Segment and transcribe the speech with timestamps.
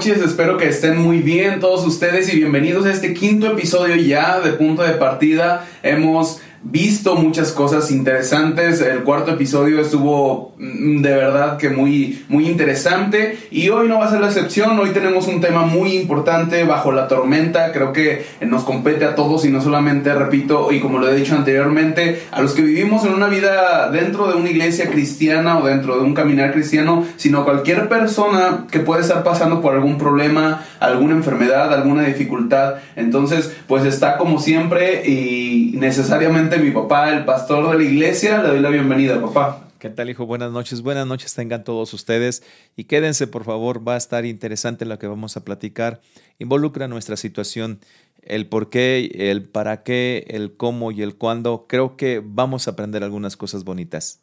[0.00, 4.40] noches, espero que estén muy bien todos ustedes y bienvenidos a este quinto episodio ya
[4.40, 5.66] de Punto de Partida.
[5.82, 8.80] Hemos visto muchas cosas interesantes.
[8.80, 13.38] El cuarto episodio estuvo mm, de verdad que muy, muy interesante.
[13.50, 14.78] Y hoy no va a ser la excepción.
[14.78, 17.72] Hoy tenemos un tema muy importante bajo la tormenta.
[17.72, 21.34] Creo que nos compete a todos y no solamente, repito, y como lo he dicho
[21.34, 25.96] anteriormente, a los que vivimos en una vida dentro de una iglesia cristiana o dentro
[25.96, 31.14] de un caminar cristiano, sino cualquier persona que puede estar pasando por algún problema, alguna
[31.14, 32.74] enfermedad, alguna dificultad.
[32.96, 38.42] Entonces, pues está como siempre y necesariamente mi papá, el pastor de la iglesia.
[38.42, 39.68] Le doy la bienvenida, papá.
[39.78, 40.26] ¿Qué tal, hijo?
[40.26, 40.82] Buenas noches.
[40.82, 42.42] Buenas noches tengan todos ustedes.
[42.76, 46.00] Y quédense, por favor, va a estar interesante lo que vamos a platicar.
[46.38, 47.80] Involucra nuestra situación,
[48.22, 51.66] el por qué, el para qué, el cómo y el cuándo.
[51.68, 54.20] Creo que vamos a aprender algunas cosas bonitas.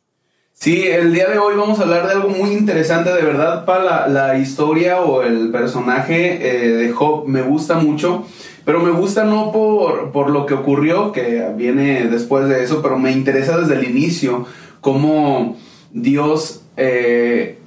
[0.60, 4.08] Sí, el día de hoy vamos a hablar de algo muy interesante, de verdad, para
[4.08, 8.26] la, historia o el personaje eh, de Job me gusta mucho,
[8.68, 13.00] pero me gusta no por, por lo que ocurrió, que viene después de eso, pero
[13.00, 14.46] me interesa desde el inicio
[14.82, 15.56] cómo
[15.94, 17.60] Dios, eh,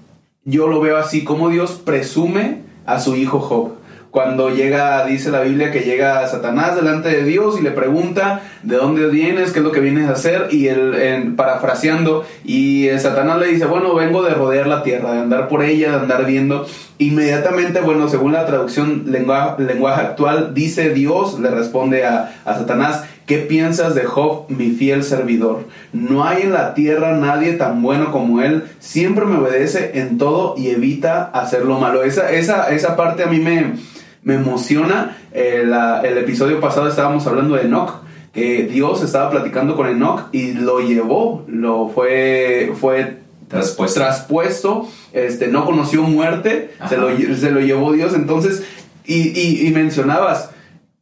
[0.44, 3.79] yo lo veo así, cómo Dios presume a su hijo Job
[4.10, 8.76] cuando llega, dice la Biblia que llega Satanás delante de Dios y le pregunta de
[8.76, 13.46] dónde vienes, qué es lo que vienes a hacer, y él, parafraseando, y Satanás le
[13.48, 16.66] dice, bueno, vengo de rodear la tierra, de andar por ella, de andar viendo.
[16.98, 23.04] Inmediatamente, bueno, según la traducción lenguaje, lenguaje actual, dice Dios, le responde a, a Satanás,
[23.30, 25.68] ¿Qué piensas de Job, mi fiel servidor?
[25.92, 28.64] No hay en la tierra nadie tan bueno como él.
[28.80, 32.02] Siempre me obedece en todo y evita hacer lo malo.
[32.02, 33.74] Esa, esa, esa parte a mí me,
[34.22, 35.16] me emociona.
[35.32, 35.64] Eh,
[36.04, 40.80] el episodio pasado estábamos hablando de Enoch, que Dios estaba platicando con Enoch y lo
[40.80, 44.00] llevó, lo fue, fue traspuesto.
[44.00, 48.14] traspuesto este, no conoció muerte, se lo, se lo, llevó Dios.
[48.14, 48.64] Entonces,
[49.04, 50.50] y, y, mencionabas,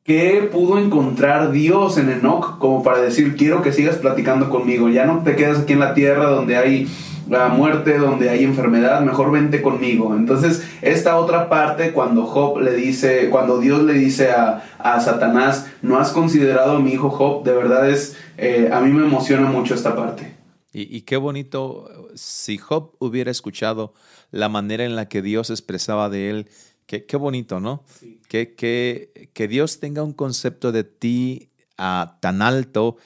[0.04, 4.88] ¿qué pudo encontrar Dios en Enoch como para decir, quiero que sigas platicando conmigo?
[4.88, 6.88] Ya no te quedas aquí en la tierra donde hay
[7.28, 10.14] la muerte, donde hay enfermedad, mejor vente conmigo.
[10.14, 14.64] Entonces, esta otra parte, cuando Job le dice, cuando Dios le dice a,
[15.00, 19.04] Satanás, no has considerado a mi hijo Job, de verdad es, eh, a mí me
[19.04, 20.38] emociona mucho esta parte.
[20.72, 23.94] Y, qué bonito, si Job hubiera escuchado
[24.30, 26.48] la manera en la que Dios expresaba de él,
[26.86, 27.82] qué, qué bonito, ¿no?
[28.28, 32.96] Que, que, que, Dios tenga un concepto de ti ah, tan alto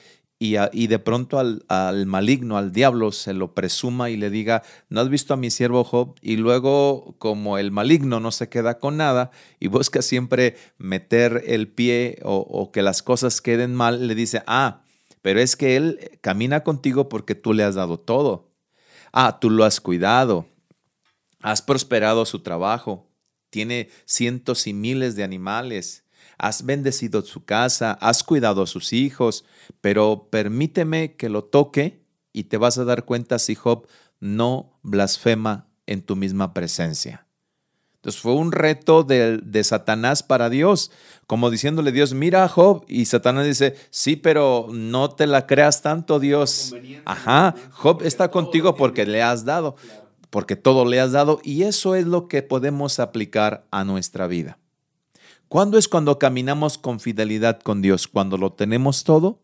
[0.45, 5.09] y, de pronto al, maligno, al diablo, se lo presuma y le diga, no has
[5.09, 9.31] visto a mi siervo Job, y luego como el maligno no se queda con nada
[9.61, 14.83] y busca siempre meter el pie o, que las cosas queden mal, le dice, ah,
[15.23, 18.51] pero es que él camina contigo porque tú le has dado todo.
[19.13, 20.47] Ah, tú lo has cuidado,
[21.41, 23.07] has prosperado su trabajo,
[23.51, 26.02] tiene cientos y miles de animales
[26.43, 29.45] has bendecido su casa, has cuidado a sus hijos,
[29.81, 33.87] pero permíteme que lo toque y te vas a dar cuenta si Job
[34.19, 37.27] no blasfema en tu misma presencia.
[37.95, 40.91] Entonces fue un reto de, de, Satanás para Dios,
[41.29, 45.83] como diciéndole Dios, mira a Job, y Satanás dice, sí, pero no te la creas
[45.83, 46.75] tanto Dios.
[47.05, 49.77] Ajá, Job está contigo porque le has dado,
[50.31, 54.59] porque todo le has dado, y eso es lo que podemos aplicar a nuestra vida.
[55.52, 58.08] ¿Cuándo es cuando caminamos con fidelidad con Dios?
[58.08, 59.43] Cuando lo tenemos todo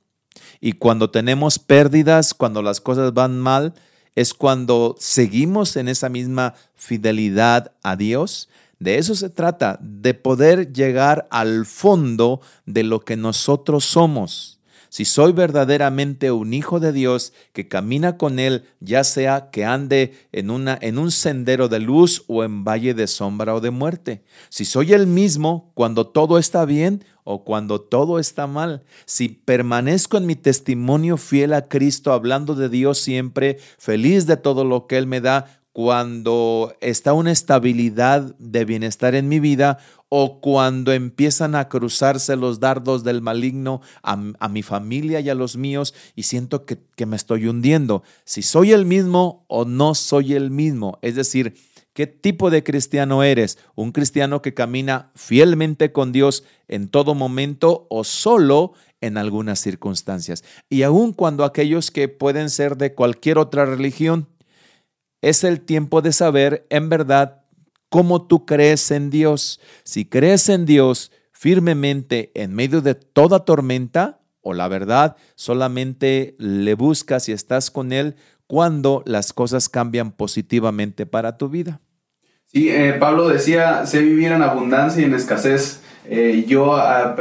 [0.59, 3.75] y cuando tenemos pérdidas, cuando las cosas van mal,
[4.15, 8.49] es cuando seguimos en esa misma fidelidad a Dios.
[8.79, 14.58] De eso se trata, de poder llegar al fondo de lo que nosotros somos
[14.89, 20.15] si soy verdaderamente un hijo de Dios que camina con Él, ya sea que ande
[20.33, 24.23] en, una, en un sendero de luz o en valle de sombra o de muerte.
[24.49, 28.85] Si soy el mismo cuando todo está bien o cuando todo está mal.
[29.05, 34.65] Si permanezco en mi testimonio fiel a Cristo, hablando de Dios siempre, feliz de todo
[34.65, 39.79] lo que Él me da, cuando está una estabilidad de bienestar en mi vida
[40.09, 44.17] o cuando empiezan a cruzarse los dardos del maligno a,
[44.49, 48.03] mi familia y a los míos y siento que, me estoy hundiendo.
[48.25, 50.99] Si soy el mismo o no soy el mismo.
[51.01, 51.55] Es decir,
[51.95, 53.59] ¿Qué tipo de cristiano eres?
[53.75, 60.45] ¿Un cristiano que camina fielmente con Dios en todo momento o solo en algunas circunstancias?
[60.69, 64.29] Y aun cuando aquellos que pueden ser de cualquier otra religión,
[65.23, 67.43] es el tiempo de saber en verdad
[67.89, 69.61] cómo tú crees en Dios.
[69.85, 76.75] Si crees en Dios firmemente en medio de toda tormenta, o la verdad, solamente le
[76.75, 78.17] buscas y estás con Él
[78.47, 81.81] cuando las cosas cambian positivamente para tu vida.
[82.47, 85.83] Sí, eh, Pablo decía, sé vivir en abundancia y en escasez.
[86.11, 86.79] Eh, yo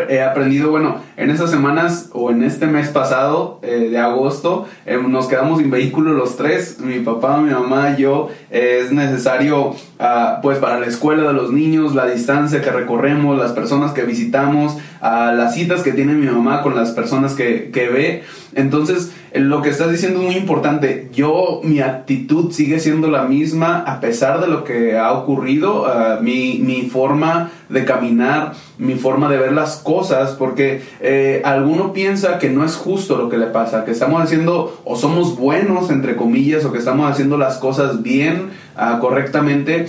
[0.09, 4.65] he aprendido, bueno, en estas semanas o en este mes pasado eh, de agosto
[5.09, 8.29] nos quedamos sin vehículo los tres, mi papá, mi mamá yo.
[8.49, 13.51] es necesario, ah, pues para la escuela de los niños, la distancia que recorremos, las
[13.51, 17.89] personas que visitamos, a las citas que tiene mi mamá con las personas que, que
[17.89, 18.23] ve.
[18.55, 21.09] Entonces, lo que estás diciendo es muy importante.
[21.13, 25.85] Yo, mi actitud sigue siendo la misma a pesar de lo que ha ocurrido.
[25.85, 31.93] Ah, mi, mi, forma de caminar, mi forma de ver las cosas, porque eh, alguno
[31.93, 35.89] piensa que no es justo lo que le pasa, que estamos haciendo o somos buenos,
[35.89, 39.87] entre comillas, o que estamos haciendo las cosas bien, uh, correctamente.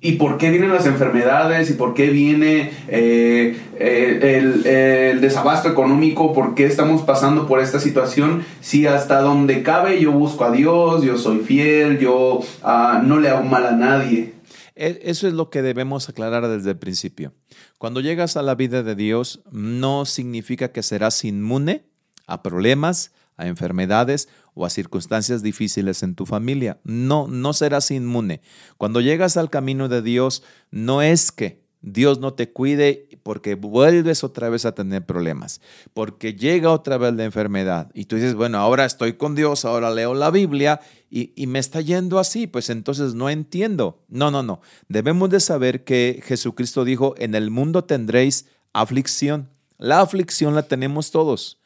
[0.00, 6.32] Y por qué vienen las enfermedades y por qué viene eh, eh, el, desabasto económico,
[6.32, 11.02] por qué estamos pasando por esta situación, si hasta donde cabe yo busco a Dios,
[11.02, 14.37] yo soy fiel, yo ah, no le hago mal a nadie.
[14.78, 17.34] E, eso es lo que debemos aclarar desde el principio.
[17.78, 21.84] Cuando llegas a la vida de Dios, no significa que serás inmune
[22.26, 26.78] a problemas, a enfermedades o a circunstancias difíciles en tu familia.
[26.84, 28.40] No, no serás inmune.
[28.76, 34.24] Cuando llegas al camino de Dios, no es que Dios no te cuide porque vuelves
[34.24, 35.60] otra vez a tener problemas,
[35.94, 39.90] porque llega otra vez la enfermedad y tú dices, bueno, ahora estoy con Dios, ahora
[39.90, 40.80] leo la Biblia
[41.10, 44.04] y, y, me está yendo así, pues entonces no entiendo.
[44.08, 44.60] No, no, no.
[44.88, 49.48] Debemos de saber que Jesucristo dijo, en el mundo tendréis aflicción.
[49.78, 51.60] La aflicción la tenemos todos,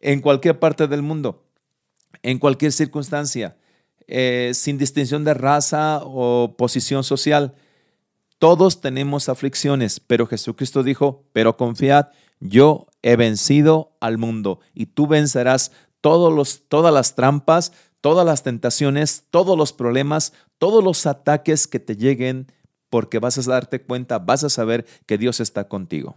[0.00, 1.44] en cualquier parte del mundo
[2.24, 3.56] en cualquier circunstancia,
[4.06, 7.54] eh, sin distinción de raza o posición social.
[8.38, 12.08] Todos tenemos aflicciones, pero Jesucristo dijo, pero confiad,
[12.40, 18.42] yo he vencido al mundo y tú vencerás todos los, todas las trampas, todas las
[18.42, 22.52] tentaciones, todos los problemas, todos los ataques que te lleguen,
[22.90, 26.16] porque vas a darte cuenta, vas a saber que Dios está contigo.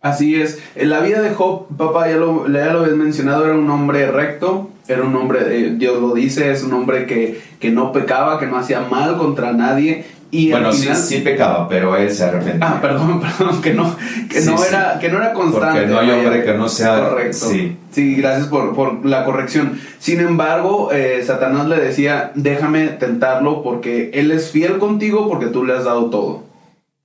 [0.00, 0.60] Así es.
[0.76, 4.70] En la vida de Job, papá, ya lo, ya habías mencionado, era un hombre recto,
[4.86, 8.58] era un hombre, Dios lo dice, es un hombre que, que no pecaba, que no
[8.58, 10.06] hacía mal contra nadie.
[10.30, 12.68] Y bueno, sí, sí, pecaba, pero él se arrepentía.
[12.68, 13.96] Ah, perdón, perdón, que no,
[14.28, 15.80] que no, Era, que no era constante.
[15.80, 17.08] Porque no hay hombre que no sea...
[17.08, 17.48] Correcto.
[17.48, 19.80] Sí, sí gracias por, por la corrección.
[19.98, 25.64] Sin embargo, eh, Satanás le decía, déjame tentarlo porque él es fiel contigo porque tú
[25.64, 26.44] le has dado todo.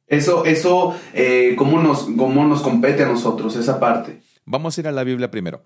[0.08, 4.20] Eso, eso eh, ¿cómo, nos, ¿cómo nos compete a nosotros esa parte?
[4.46, 5.64] Vamos a ir a la Biblia primero.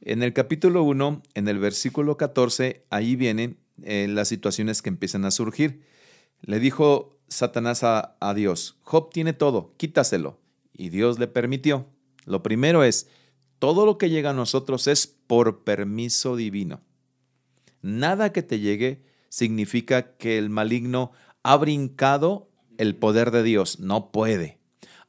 [0.00, 5.24] En el capítulo 1, en el versículo 14, ahí vienen eh, las situaciones que empiezan
[5.24, 5.82] a surgir.
[6.46, 10.38] Le dijo Satanás a, Dios, Job tiene todo, quítaselo.
[10.74, 11.86] Y Dios le permitió.
[12.26, 13.08] Lo primero es,
[13.58, 16.80] todo lo que llega a nosotros es por permiso divino.
[17.80, 23.80] Nada que te llegue significa que el maligno ha brincado el poder de Dios.
[23.80, 24.58] No puede,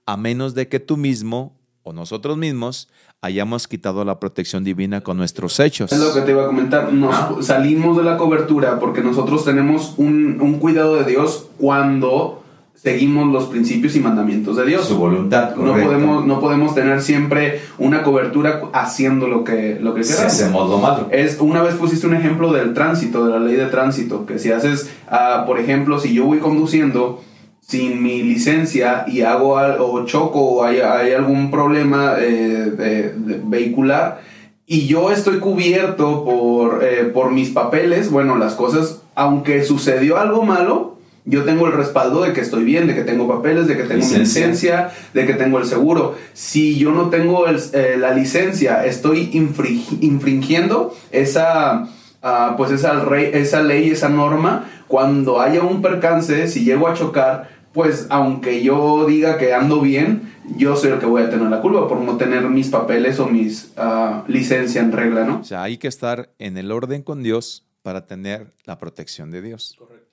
[0.05, 1.54] a menos de que tú mismo
[1.85, 2.89] o nosotros mismos
[3.21, 5.91] hayamos quitado la protección divina con nuestros hechos.
[5.91, 6.91] Es lo que te iba a comentar.
[6.91, 12.41] Nos salimos de la cobertura porque nosotros tenemos un, un cuidado de Dios cuando
[12.73, 14.87] seguimos los principios y mandamientos de Dios.
[14.87, 20.01] Su voluntad, No podemos, no podemos tener siempre una cobertura haciendo lo que, lo que
[20.01, 20.25] queramos.
[20.25, 21.07] Hacemos lo malo.
[21.11, 24.51] Es, una vez pusiste un ejemplo del tránsito, de la ley de tránsito, que si
[24.51, 27.21] haces, uh, por ejemplo, si yo voy conduciendo
[27.67, 34.19] sin mi licencia y hago o choco o hay, algún problema eh, vehicular
[34.67, 40.41] y yo estoy cubierto por, eh, por mis papeles, bueno, las cosas, aunque sucedió algo
[40.41, 43.83] malo, yo tengo el respaldo de que estoy bien, de que tengo papeles, de que
[43.83, 46.15] tengo licencia, licencia de que tengo el seguro.
[46.33, 51.87] Si yo no tengo eh, la licencia, estoy infringiendo esa,
[52.23, 53.03] ah, pues esa,
[53.33, 54.65] esa ley, esa norma.
[54.87, 60.33] Cuando haya un percance, si llego a chocar, pues aunque yo diga que ando bien,
[60.55, 63.27] yo soy el que voy a tener la culpa por no tener mis papeles o
[63.27, 65.41] mis uh, licencia en regla, ¿no?
[65.41, 69.41] O sea, hay que estar en el orden con Dios para tener la protección de
[69.41, 69.75] Dios.
[69.77, 70.07] Correcto.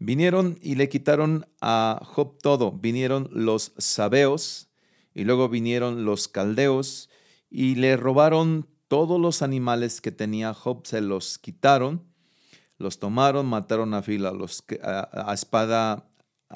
[0.00, 2.72] Vinieron y le quitaron a Job todo.
[2.72, 4.68] Vinieron los sabeos
[5.14, 7.10] y luego vinieron los caldeos
[7.48, 12.02] y le robaron todos los animales que tenía Job, se los quitaron,
[12.76, 16.08] los tomaron, mataron a fila, los, a espada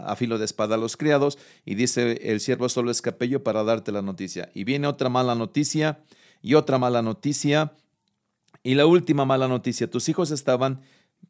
[0.04, 3.64] a filo de espada a los criados y dice el siervo solo es capello para
[3.64, 4.50] darte la noticia.
[4.54, 6.00] Y viene otra mala noticia
[6.42, 7.72] y otra mala noticia
[8.62, 9.90] y la última mala noticia.
[9.90, 10.80] Tus hijos estaban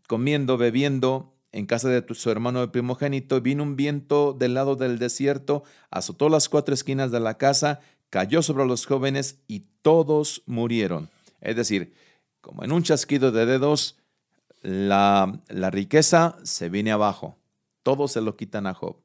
[0.06, 3.40] comiendo, bebiendo en casa de tu, su hermano de primogénito.
[3.40, 8.42] Vino un viento del lado del desierto, azotó las cuatro esquinas de la casa, cayó
[8.42, 11.10] sobre los jóvenes y todos murieron.
[11.40, 11.94] Es decir,
[12.40, 13.98] como en un chasquido de dedos,
[14.62, 17.38] la, la riqueza se viene abajo
[17.88, 18.98] todo se lo quitan a Job.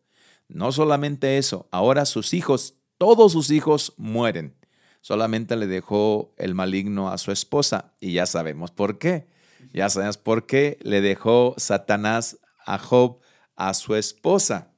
[0.49, 4.57] No solamente eso, ahora sus hijos, todos sus hijos mueren.
[4.99, 9.29] Solamente le dejó el maligno a su esposa y ya sabemos por qué.
[9.71, 13.19] Ya sabemos por qué le dejó Satanás a Job
[13.55, 14.73] a su esposa.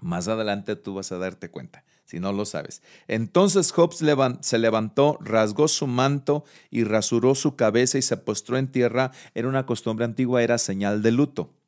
[0.00, 2.82] Más adelante tú vas a darte cuenta, si no lo sabes.
[3.06, 8.72] Entonces Job se levantó, rasgó su manto y rasuró su cabeza y se postró en
[8.72, 9.12] tierra.
[9.34, 11.59] Era una costumbre antigua, era señal de luto.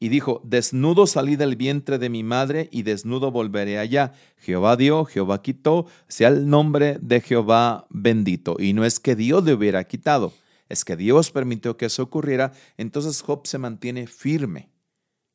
[0.00, 4.12] Y dijo, desnudo salí del vientre de mi madre y desnudo volveré allá.
[4.38, 8.56] Jehová dio, Jehová quitó, sea el nombre de Jehová bendito.
[8.58, 10.32] Y no es que Dios le hubiera quitado,
[10.68, 12.52] es que Dios permitió que eso ocurriera.
[12.78, 14.70] Entonces Job se mantiene firme,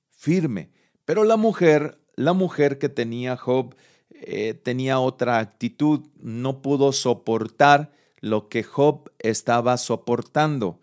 [0.10, 0.72] firme.
[1.05, 3.75] Pero la mujer la mujer que tenía Job
[4.10, 10.79] eh, tenía otra actitud, no pudo soportar lo que Job estaba soportando.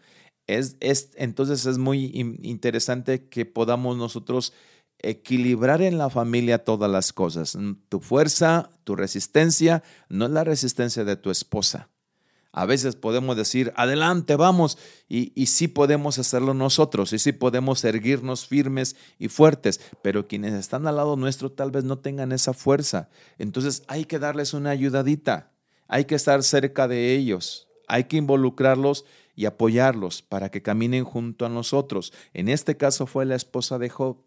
[0.58, 2.06] Es, es, entonces es muy
[2.42, 4.52] interesante que podamos nosotros
[4.98, 7.58] equilibrar en la familia todas las cosas.
[7.88, 11.88] Tu fuerza, tu resistencia, no es la resistencia de tu esposa.
[12.54, 14.76] A veces podemos decir, adelante, vamos,
[15.08, 20.52] y, y sí podemos hacerlo nosotros, y sí podemos erguirnos firmes y fuertes, pero quienes
[20.52, 23.08] están al lado nuestro tal vez no tengan esa fuerza.
[23.38, 25.50] Entonces hay que darles una ayudadita,
[25.88, 31.46] hay que estar cerca de ellos, hay que involucrarlos y apoyarlos para que caminen junto
[31.46, 32.12] a nosotros.
[32.34, 34.18] En este caso fue la esposa de Job.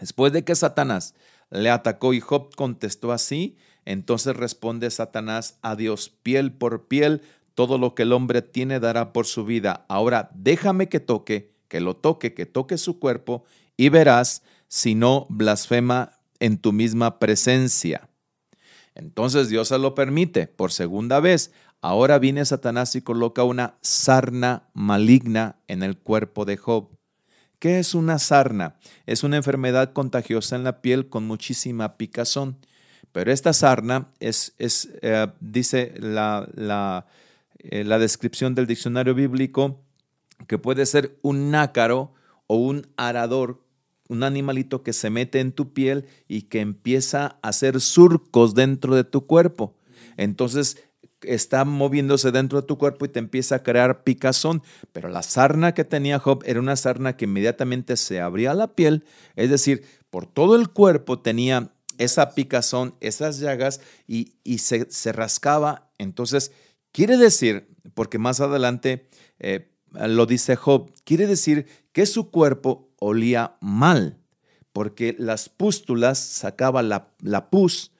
[0.00, 1.14] Después de que Satanás
[1.50, 7.22] le atacó y Job contestó así, entonces responde Satanás a Dios, piel por piel,
[7.54, 9.84] todo lo que el hombre tiene dará por su vida.
[9.88, 13.44] Ahora déjame que toque, que lo toque, que toque su cuerpo,
[13.76, 18.08] y verás si no blasfema en tu misma presencia.
[18.94, 21.52] Entonces Dios se lo permite por segunda vez.
[21.84, 26.90] Ahora viene Satanás y coloca una sarna maligna en el cuerpo de Job.
[27.58, 28.76] ¿Qué es una sarna?
[29.04, 32.56] Es una enfermedad contagiosa en la piel con muchísima picazón.
[33.10, 37.06] Pero esta sarna es, eh, dice la, la,
[37.58, 39.80] eh, la descripción del diccionario bíblico
[40.46, 42.14] que puede ser un nácaro
[42.46, 43.60] o un arador,
[44.08, 48.94] un animalito que se mete en tu piel y que empieza a hacer surcos dentro
[48.94, 49.76] de tu cuerpo.
[50.16, 50.76] Entonces
[51.24, 54.62] está moviéndose dentro de tu cuerpo y te empieza a crear picazón.
[54.92, 59.04] Pero la sarna que tenía Job era una sarna que inmediatamente se abría la piel,
[59.36, 65.90] es decir, por todo el cuerpo tenía esa picazón, esas llagas y, se, se rascaba.
[65.98, 66.52] Entonces
[66.92, 73.56] Quiere decir, porque más adelante eh, lo dice Job, quiere decir que su cuerpo olía
[73.60, 74.18] mal,
[74.74, 77.91] porque las pústulas sacaba la, pus,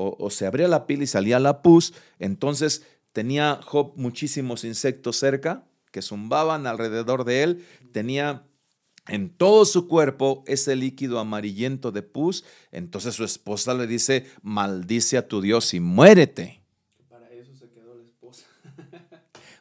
[0.00, 5.64] o, se abría la piel y salía la pus, entonces tenía Job muchísimos insectos cerca
[5.90, 8.44] que zumbaban alrededor de él, tenía
[9.08, 15.16] en todo su cuerpo ese líquido amarillento de pus, entonces su esposa le dice, maldice
[15.16, 16.62] a tu Dios y muérete.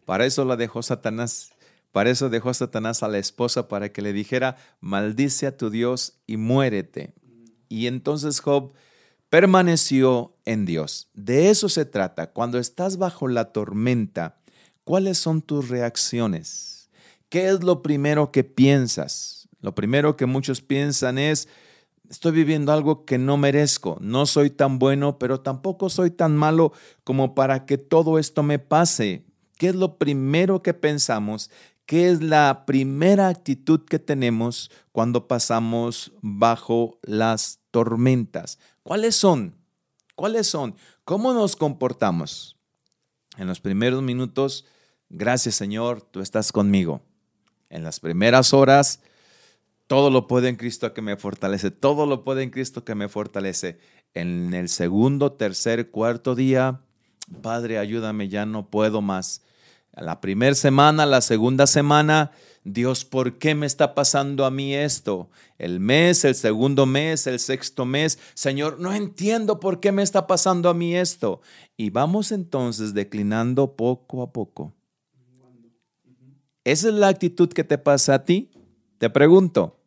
[0.06, 1.52] Para eso la dejó Satanás.
[1.92, 6.20] Para eso dejó Satanás a la esposa para que le dijera, maldice a tu Dios
[6.28, 7.16] y muérete.
[7.70, 8.74] Y entonces Job
[9.30, 11.10] permaneció en Dios.
[11.14, 12.32] De eso se trata.
[12.32, 14.40] Cuando estás bajo la tormenta,
[14.84, 16.90] ¿cuáles son tus reacciones?
[17.30, 19.50] ¿Qué es lo primero que piensas?
[19.60, 21.50] Lo primero que muchos piensan es,
[22.10, 26.72] estoy viviendo algo que no merezco, no soy tan bueno, pero tampoco soy tan malo
[27.04, 29.26] como para que todo esto me pase.
[29.58, 31.50] ¿Qué es lo primero que pensamos?
[31.86, 38.60] ¿Qué es la primera actitud que tenemos cuando pasamos bajo las tormentas?
[38.88, 39.54] ¿Cuáles son?
[40.16, 40.78] ¿Cuáles son?
[41.04, 42.56] ¿Cómo nos comportamos?
[43.36, 44.64] En los primeros minutos,
[45.10, 47.02] gracias Señor, tú estás conmigo.
[47.70, 49.02] En las primeras horas,
[49.88, 53.10] todo lo puede en Cristo que me fortalece, todo lo puede en Cristo que me
[53.10, 53.78] fortalece.
[54.14, 56.80] En el segundo, tercer, cuarto día,
[57.42, 59.42] Padre, ayúdame, ya no puedo más.
[59.92, 62.32] La primera semana, la segunda semana,
[62.74, 65.30] Dios, ¿por qué me está pasando a mí esto?
[65.58, 70.28] El mes, el segundo mes, el sexto mes, Señor, no entiendo por qué me está
[70.28, 71.40] pasando a mí esto.
[71.78, 74.74] Y vamos entonces declinando poco a poco.
[76.66, 78.52] ¿Esa es la actitud que te pasa a ti?
[78.98, 79.80] Te pregunto,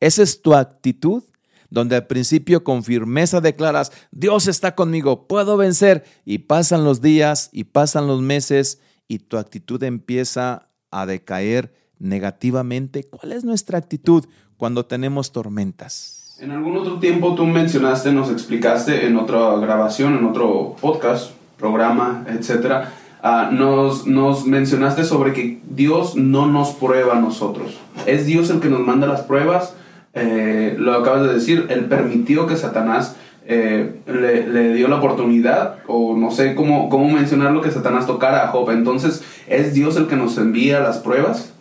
[0.00, 1.22] ¿esa es tu actitud?
[1.70, 7.48] donde al principio con firmeza declaras, Dios está conmigo, puedo vencer, y pasan los días
[7.50, 13.04] y pasan los meses y tu actitud empieza a decaer negativamente.
[13.04, 14.24] ¿Cuál es nuestra actitud
[14.56, 16.36] cuando tenemos tormentas?
[16.40, 22.24] En algún otro tiempo tú mencionaste, nos explicaste en otra grabación, en otro podcast, programa,
[22.28, 27.78] etcétera, ah, nos, nos mencionaste sobre que Dios no nos prueba a nosotros.
[28.06, 29.74] Es Dios el que nos manda las pruebas
[30.14, 36.16] eh, lo acabas de decir, él permitió que Satanás eh, le, dio la oportunidad, o
[36.16, 38.70] no sé cómo, cómo mencionarlo, que Satanás tocara a Job.
[38.70, 41.53] Entonces, ¿es Dios el que nos envía las pruebas?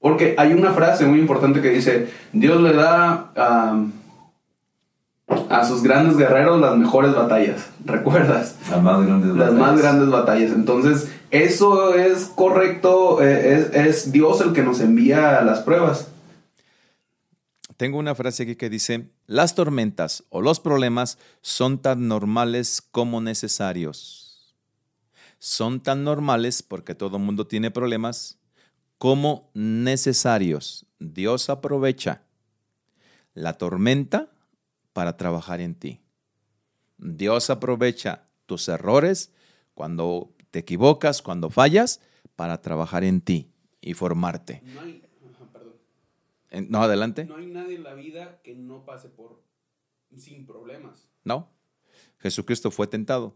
[0.00, 3.84] Porque hay una frase muy importante que dice, Dios le da a,
[5.50, 8.56] a sus grandes guerreros las mejores batallas, ¿recuerdas?
[8.70, 9.60] Las más grandes Las batallas.
[9.60, 10.52] más grandes batallas.
[10.52, 16.08] Entonces, eso es correcto, eh, es, es Dios el que nos envía las pruebas.
[17.76, 23.20] Tengo una frase aquí que dice, las tormentas o los problemas son tan normales como
[23.20, 24.54] necesarios.
[25.38, 28.39] Son tan normales porque todo el mundo tiene problemas
[29.00, 30.84] como necesarios.
[30.98, 32.22] Dios aprovecha
[33.32, 34.30] la tormenta
[34.92, 36.02] para trabajar en ti.
[36.98, 39.32] Dios aprovecha tus errores
[39.72, 42.02] cuando te equivocas, cuando fallas,
[42.36, 44.60] para trabajar en ti y formarte.
[44.74, 45.02] No hay,
[45.50, 45.72] perdón.
[46.50, 47.24] En- No, adelante.
[47.24, 49.42] No hay nadie en la vida que no pase por
[50.14, 51.08] sin problemas.
[51.24, 51.48] No.
[52.18, 53.34] Jesucristo fue tentado.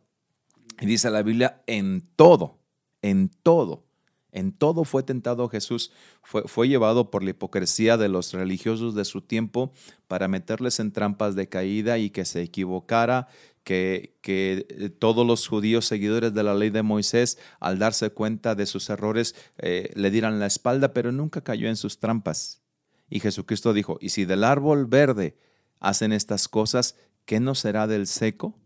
[0.79, 2.59] Y dice la Biblia, en todo,
[3.01, 3.87] en todo,
[4.35, 5.93] en todo fue tentado Jesús.
[6.23, 9.73] Fue, fue llevado por la hipocresía de los religiosos de su tiempo
[10.09, 13.29] para meterles en trampas de caída y que se equivocara,
[13.63, 18.57] que, que eh, todos los judíos seguidores de la ley de Moisés, al darse cuenta
[18.57, 22.61] de sus errores, eh, le dieran la espalda, pero nunca cayó en sus trampas.
[23.09, 25.39] Y Jesucristo dijo, y si del árbol verde
[25.79, 28.59] hacen estas cosas, ¿qué no será del seco?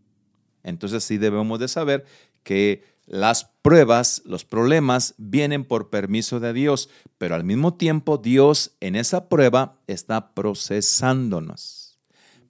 [0.63, 2.05] Entonces sí debemos de saber
[2.41, 8.71] que las pruebas, los problemas vienen por permiso de Dios, pero al mismo tiempo Dios
[8.79, 11.99] en esa prueba está procesándonos,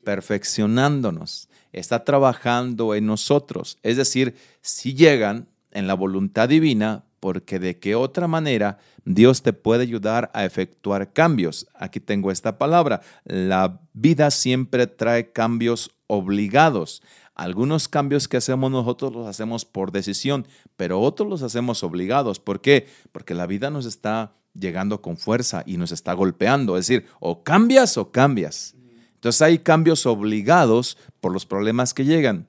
[0.05, 3.79] perfeccionándonos, está trabajando en nosotros.
[3.83, 9.51] Es decir, si llegan en la voluntad divina, porque de qué otra manera Dios te
[9.51, 11.67] puede ayudar a efectuar cambios.
[11.75, 13.01] Aquí tengo esta palabra.
[13.25, 17.03] La vida siempre trae cambios obligados.
[17.39, 22.37] Algunos cambios que hacemos nosotros los hacemos por decisión, pero otros los hacemos obligados.
[22.37, 22.89] ¿Por qué?
[23.13, 26.75] Porque la vida nos está llegando con fuerza y nos está golpeando.
[26.75, 28.75] Es decir, o cambias o cambias.
[29.13, 32.45] Entonces hay cambios obligados por los problemas que llegan.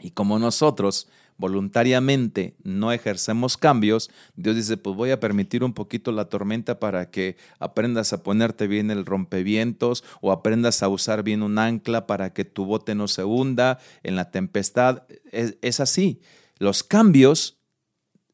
[0.00, 6.12] Y como nosotros voluntariamente no ejercemos cambios, Dios dice, pues voy a permitir un poquito
[6.12, 11.42] la tormenta para que aprendas a ponerte bien el rompevientos o aprendas a usar bien
[11.42, 15.04] un ancla para que tu bote no se hunda en la tempestad.
[15.30, 16.20] Es, así.
[16.58, 17.58] Los cambios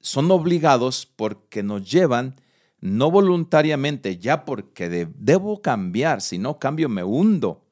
[0.01, 2.35] son obligados porque nos llevan
[2.81, 7.65] no voluntariamente, ya porque de- debo cambiar, si no cambio me hundo.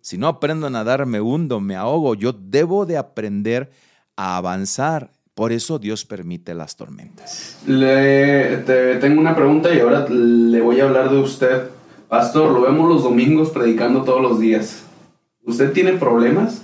[0.00, 2.14] Si no aprendo a nadar me hundo, me ahogo.
[2.14, 3.72] Yo debo de aprender
[4.16, 5.10] a avanzar.
[5.34, 7.58] Por eso Dios permite las tormentas.
[7.66, 11.64] Le, te- tengo una pregunta y ahora le voy a hablar de usted.
[12.08, 14.82] Pastor, lo vemos los domingos predicando todos los días.
[15.44, 16.62] ¿Usted tiene problemas?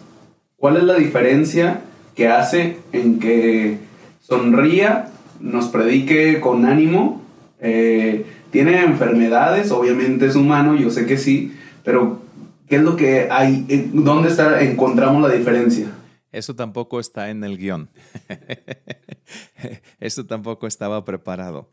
[0.56, 1.80] ¿Cuál es la diferencia
[2.14, 3.78] que hace en que
[4.20, 5.08] sonría,
[5.40, 7.20] nos predique con ánimo?
[7.60, 9.70] Eh, ¿Tiene enfermedades?
[9.70, 12.20] Obviamente es humano, yo sé que sí, pero
[12.68, 13.90] ¿qué es lo que hay?
[13.92, 15.86] ¿Dónde está, encontramos la diferencia?
[16.32, 17.90] Eso tampoco está en el guion.
[20.00, 21.70] Eso tampoco estaba preparado.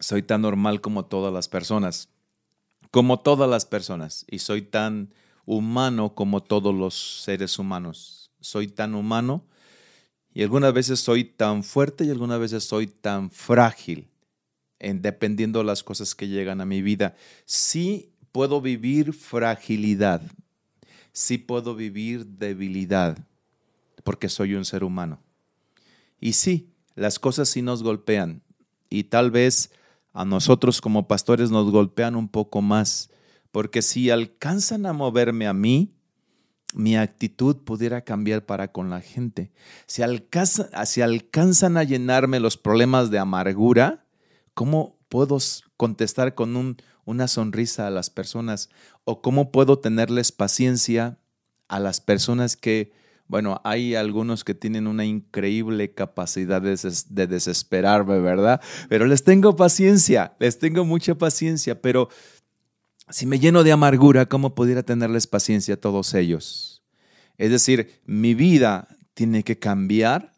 [0.00, 2.08] Soy tan normal como todas las personas,
[2.90, 5.14] como todas las personas, y soy tan
[5.46, 8.32] humano como todos los seres humanos.
[8.40, 9.44] Soy tan humano
[10.34, 14.08] y algunas veces soy tan fuerte y algunas veces soy tan frágil,
[14.80, 17.14] en, dependiendo de las cosas que llegan a mi vida.
[17.44, 20.20] Sí puedo vivir fragilidad,
[21.14, 23.16] sí puedo vivir debilidad,
[24.02, 25.20] porque soy un ser humano.
[26.20, 28.42] Y sí, las cosas sí nos golpean,
[28.90, 29.70] y tal vez
[30.12, 33.10] a nosotros como pastores nos golpean un poco más,
[33.52, 35.94] porque si alcanzan a moverme a mí,
[36.74, 39.52] mi actitud pudiera cambiar para con la gente.
[39.86, 44.04] Si, alcanza- si alcanzan a llenarme los problemas de amargura,
[44.54, 45.38] ¿cómo puedo
[45.76, 48.70] contestar con un- una sonrisa a las personas?
[49.04, 51.18] ¿O cómo puedo tenerles paciencia
[51.68, 52.92] a las personas que,
[53.26, 58.60] bueno, hay algunos que tienen una increíble capacidad de, de desesperarme, ¿verdad?
[58.88, 62.08] Pero les tengo paciencia, les tengo mucha paciencia, pero
[63.08, 66.82] si me lleno de amargura, ¿cómo pudiera tenerles paciencia a todos ellos?
[67.36, 70.32] Es decir, mi vida tiene que cambiar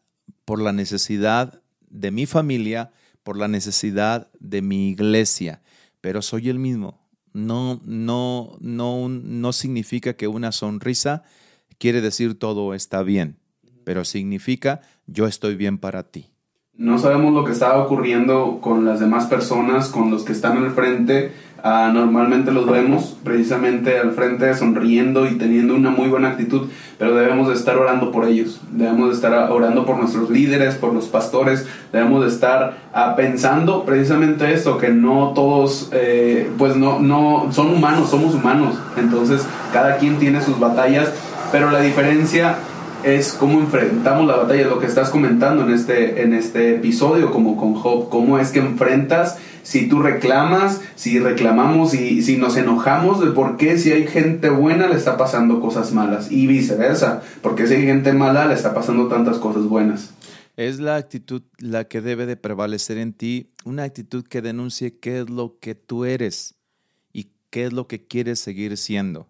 [0.44, 5.62] por la necesidad de mi familia, por la necesidad de mi iglesia,
[6.00, 7.06] pero soy el mismo.
[7.32, 11.22] No, no, no, no significa que una sonrisa
[11.78, 13.38] quiere decir todo está bien,
[13.85, 16.36] pero significa yo estoy bien para ti.
[16.78, 20.72] No sabemos lo que está ocurriendo con las demás personas, con los que están al
[20.72, 21.32] frente.
[21.64, 27.14] Ah, normalmente los vemos precisamente al frente sonriendo y teniendo una muy buena actitud, pero
[27.14, 31.06] debemos de estar orando por ellos, debemos de estar orando por nuestros líderes, por los
[31.06, 37.48] pastores, debemos de estar ah, pensando precisamente esto, que no todos, eh, pues no, no,
[37.52, 41.10] son humanos, somos humanos, entonces cada quien tiene sus batallas,
[41.50, 42.58] pero la diferencia
[43.07, 47.57] es cómo enfrentamos la batalla, lo que estás comentando en este, en este episodio, como
[47.57, 53.21] con Job, cómo es que enfrentas, si tú reclamas, si reclamamos y si nos enojamos
[53.21, 57.69] de por qué si hay gente buena le está pasando cosas malas y viceversa, porque
[57.69, 60.12] si hay gente mala le está pasando tantas cosas buenas.
[60.57, 65.21] Es la actitud la que debe de prevalecer en ti, una actitud que denuncie qué
[65.21, 66.57] es lo que tú eres
[67.12, 69.29] y qué es lo que quieres seguir siendo.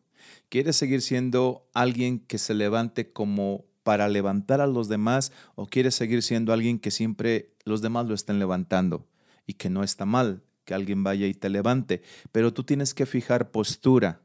[0.49, 5.94] ¿Quieres seguir siendo alguien que se levante como para levantar a los demás o quieres
[5.94, 9.07] seguir siendo alguien que siempre los demás lo estén levantando
[9.46, 12.03] y que no está mal que alguien vaya y te levante?
[12.33, 14.22] Pero tú tienes que fijar postura.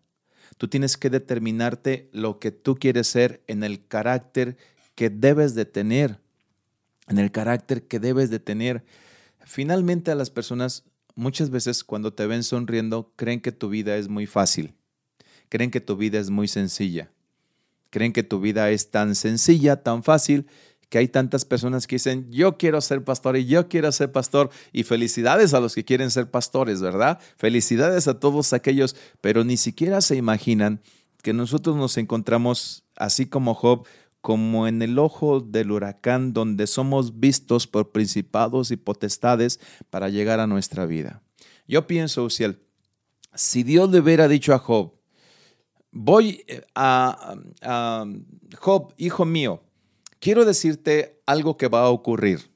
[0.57, 4.57] Tú tienes que determinarte lo que tú quieres ser en el carácter
[4.95, 6.19] que debes de tener,
[7.07, 8.83] en el carácter que debes de tener.
[9.45, 14.07] Finalmente a las personas muchas veces cuando te ven sonriendo creen que tu vida es
[14.07, 14.73] muy fácil
[15.51, 17.11] creen que tu vida es muy sencilla.
[17.91, 20.47] Creen que tu vida es tan sencilla, tan fácil,
[20.89, 24.49] que hay tantas personas que dicen, yo quiero ser pastor y yo quiero ser pastor.
[24.73, 27.19] Y felicidades a los que quieren ser pastores, ¿verdad?
[27.37, 30.81] Felicidades a todos aquellos, pero ni siquiera se imaginan
[31.21, 33.85] que nosotros nos encontramos, así como Job,
[34.21, 40.39] como en el ojo del huracán donde somos vistos por principados y potestades para llegar
[40.39, 41.23] a nuestra vida.
[41.67, 42.59] Yo pienso, Uciel,
[43.33, 44.93] si Dios le hubiera dicho a Job,
[45.91, 47.35] voy eh, a,
[48.59, 49.61] Job, hijo mío,
[50.19, 52.51] quiero decirte algo que va a ocurrir.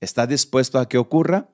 [0.00, 1.48] ¿Estás dispuesto a que ocurra?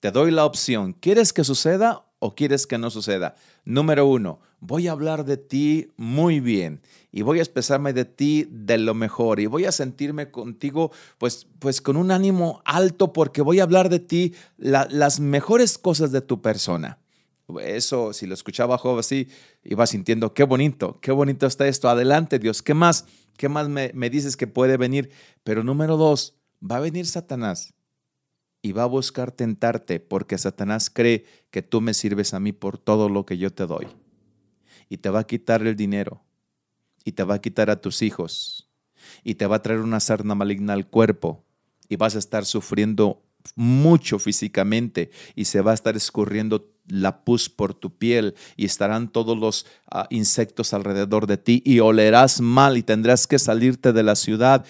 [0.00, 0.92] Te doy la opción.
[0.92, 3.34] ¿Quieres que suceda o quieres que no suceda?
[3.64, 8.46] Número uno, voy a hablar de ti muy bien y voy a expresarme de ti
[8.50, 13.42] de lo mejor y voy a sentirme contigo pues, pues con un ánimo alto porque
[13.42, 16.98] voy a hablar de ti las mejores cosas de tu persona.
[17.60, 19.28] Eso, si lo escuchaba Job así,
[19.64, 23.06] iba sintiendo, qué bonito, qué bonito está esto, adelante Dios, ¿qué más?
[23.38, 25.10] ¿Qué más me, me dices que puede venir?
[25.44, 27.74] Pero número dos, va a venir Satanás
[28.60, 32.76] y va a buscar tentarte porque Satanás cree que tú me sirves a mí por
[32.78, 33.86] todo lo que yo te doy.
[34.88, 36.22] Y te va a quitar el dinero
[37.04, 38.68] y te va a quitar a tus hijos
[39.22, 41.44] y te va a traer una sarna maligna al cuerpo
[41.88, 43.22] y vas a estar sufriendo
[43.54, 49.10] mucho físicamente y se va a estar escurriendo la pus por tu piel y estarán
[49.10, 54.02] todos los ah, insectos alrededor de ti y olerás mal y tendrás que salirte de
[54.02, 54.64] la ciudad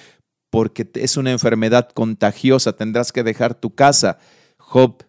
[0.50, 4.18] porque es una enfermedad contagiosa, tendrás que dejar tu casa.
[4.56, 5.04] Job,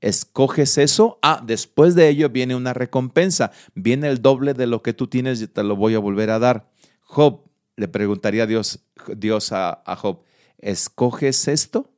[0.00, 1.18] ¿escoges eso?
[1.22, 5.42] Ah, después de ello viene una recompensa, viene el doble de lo que tú tienes
[5.42, 6.70] y te lo voy a volver a dar.
[7.00, 7.44] Job,
[7.76, 8.80] le preguntaría Dios,
[9.16, 10.22] Dios a, a Job,
[10.58, 11.90] ¿escoges esto?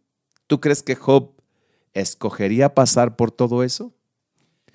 [0.47, 1.35] ¿Tú crees que Job
[1.93, 3.95] escogería pasar por todo eso?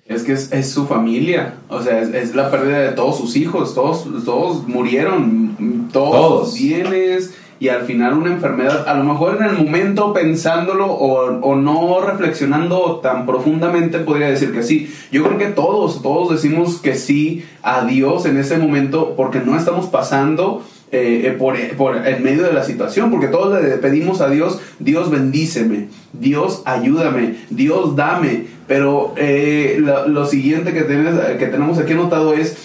[0.08, 4.06] Es que es, su familia, o sea, es, la pérdida de todos sus hijos, todos,
[4.24, 9.58] todos murieron, todos, sus bienes y al final una enfermedad, a lo mejor en el
[9.64, 14.90] momento pensándolo o, o, no reflexionando tan profundamente podría decir que sí.
[15.12, 19.58] Yo creo que todos, todos decimos que sí a Dios en ese momento porque no
[19.58, 24.30] estamos pasando eh, eh, por, en medio de la situación, porque todos le pedimos a
[24.30, 31.92] Dios, Dios bendíceme, Dios ayúdame, Dios dame, pero eh, lo, siguiente que, que tenemos aquí
[31.92, 32.56] anotado es,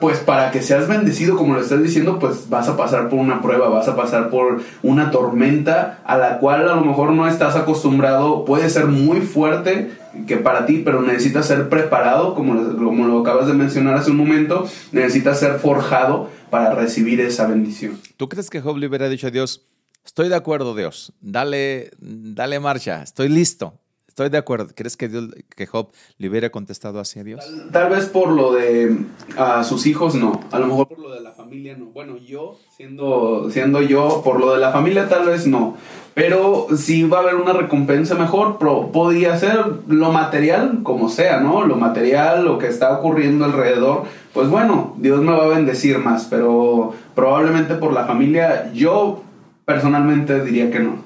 [0.00, 3.40] pues para que seas bendecido, como lo estás diciendo, pues vas a pasar por una
[3.40, 7.54] prueba, vas a pasar por una tormenta a la cual a lo mejor no estás
[7.54, 9.92] acostumbrado, puede ser muy fuerte
[10.26, 14.16] que para ti, pero necesitas ser preparado, como, como lo acabas de mencionar hace un
[14.16, 18.00] momento, necesitas ser forjado para recibir esa bendición.
[18.16, 19.66] ¿Tú crees que Job le hubiera dicho a Dios,
[20.04, 23.74] estoy de acuerdo Dios, dale, dale marcha, estoy listo,
[24.06, 24.68] estoy de acuerdo?
[24.72, 27.44] ¿Crees que, Dios, que Job le hubiera contestado así a Dios?
[27.72, 28.96] Tal, vez por lo de
[29.36, 31.86] a sus hijos no, a lo mejor por lo de la familia no.
[31.86, 35.76] Bueno, yo, siendo, siendo yo, por lo de la familia tal vez no.
[36.14, 41.64] Pero si va a haber una recompensa mejor, podría ser lo material, como sea, ¿no?
[41.66, 46.24] Lo material, lo que está ocurriendo alrededor, pues bueno, Dios me va a bendecir más,
[46.24, 49.22] pero probablemente por la familia, yo
[49.64, 50.96] personalmente diría que no.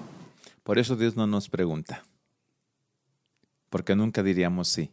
[0.64, 2.03] Por eso Dios no nos pregunta,
[3.69, 4.91] porque nunca diríamos sí,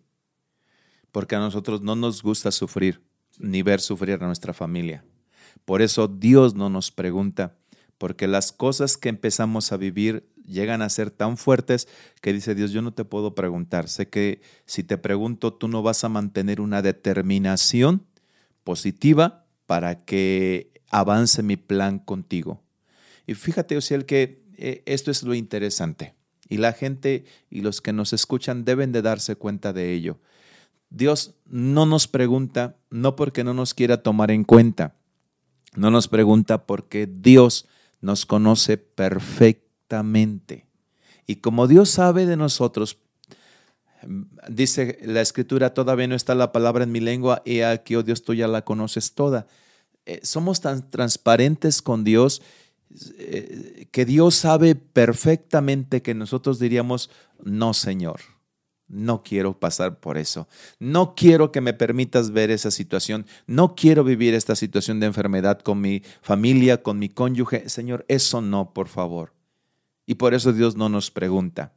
[1.13, 3.01] porque a nosotros no nos gusta sufrir,
[3.39, 5.05] ni ver sufrir a nuestra familia.
[5.63, 7.55] Por eso Dios no nos pregunta,
[7.97, 11.87] porque las cosas que empezamos a vivir llegan a ser tan fuertes
[12.21, 13.87] que dice Dios, yo no te puedo preguntar.
[13.87, 18.05] Sé que si te pregunto, tú no vas a mantener una determinación
[18.65, 22.61] positiva para que avance mi plan contigo.
[23.25, 26.13] Y fíjate, el que eh, esto es lo interesante.
[26.49, 30.19] Y la gente y los que nos escuchan deben de darse cuenta de ello.
[30.89, 34.95] Dios no nos pregunta, no porque no nos quiera tomar en cuenta,
[35.75, 37.67] no nos pregunta porque Dios
[38.01, 40.67] nos conoce perfectamente.
[41.25, 42.99] Y como Dios sabe de nosotros,
[44.49, 48.23] dice la escritura, todavía no está la palabra en mi lengua, y aquí, oh Dios,
[48.23, 49.47] tú ya la conoces toda.
[50.05, 52.41] Eh, somos tan transparentes con Dios
[53.17, 57.09] eh, que Dios sabe perfectamente que nosotros diríamos,
[57.43, 58.21] no, Señor,
[58.87, 60.47] no quiero pasar por eso.
[60.79, 63.25] No quiero que me permitas ver esa situación.
[63.47, 67.67] No quiero vivir esta situación de enfermedad con mi familia, con mi cónyuge.
[67.67, 69.33] Señor, eso no, por favor.
[70.05, 71.73] Y por eso Dios no nos pregunta.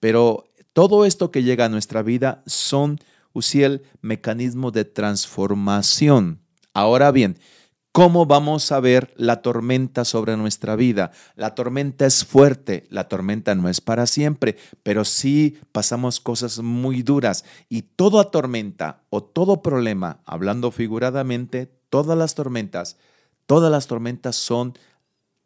[0.00, 3.00] Pero todo esto que llega a nuestra vida son,
[3.32, 6.42] Uciel, mecanismos de transformación.
[6.74, 7.38] Ahora bien,
[7.92, 11.12] ¿Cómo vamos a ver la tormenta sobre nuestra vida?
[11.34, 17.02] La tormenta es fuerte, la tormenta no es para siempre, pero sí pasamos cosas muy
[17.02, 22.98] duras y toda tormenta o todo problema, hablando figuradamente, todas las tormentas,
[23.46, 24.74] todas las tormentas son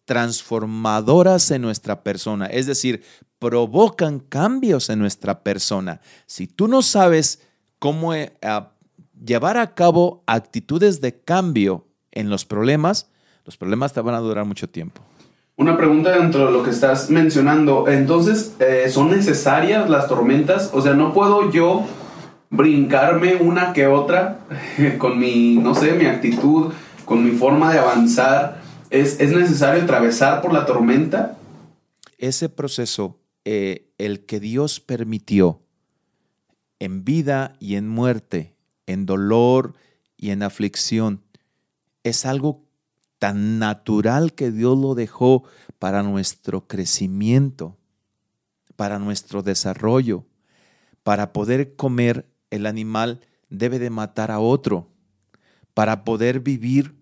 [0.06, 3.04] transformadoras en nuestra persona, es decir,
[3.40, 6.00] provocan cambios en nuestra persona.
[6.26, 7.42] Si tú no sabes
[7.80, 8.30] cómo eh,
[9.24, 13.10] llevar a cabo actitudes de cambio en los problemas,
[13.44, 15.02] los problemas te van a durar mucho tiempo.
[15.56, 17.88] Una pregunta dentro de lo que estás mencionando.
[17.88, 20.70] Entonces, eh, ¿son necesarias las tormentas?
[20.72, 21.84] O sea, ¿no puedo yo
[22.48, 24.40] brincarme una que otra
[24.98, 26.72] con mi, no sé, mi actitud,
[27.04, 28.60] con mi forma de avanzar?
[28.90, 31.36] ¿Es, necesario atravesar por la tormenta?
[32.18, 35.62] Ese proceso, eh, el que Dios permitió
[36.78, 39.74] en vida y en muerte, en dolor
[40.16, 41.22] y en aflicción,
[42.02, 42.64] es algo
[43.18, 45.44] tan natural que Dios lo dejó
[45.78, 47.78] para nuestro crecimiento,
[48.76, 50.24] para nuestro desarrollo.
[51.02, 54.88] Para poder comer, el animal debe de matar a otro.
[55.74, 56.94] Para poder vivir,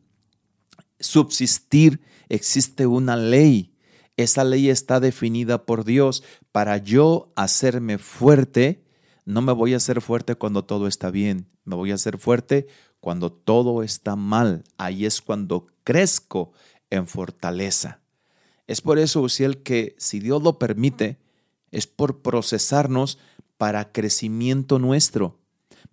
[0.98, 3.72] subsistir, existe una ley.
[4.18, 6.24] Esa ley está definida por Dios.
[6.50, 8.84] Para yo hacerme fuerte,
[9.24, 11.46] no me voy a hacer fuerte cuando todo está bien.
[11.64, 12.66] Me voy a hacer fuerte
[12.98, 16.52] cuando todo está mal, ahí es cuando crezco
[16.90, 18.00] en fortaleza.
[18.66, 21.18] Es por eso, Uciel, que si Dios lo permite,
[21.70, 23.18] es por procesarnos
[23.56, 25.38] para crecimiento nuestro,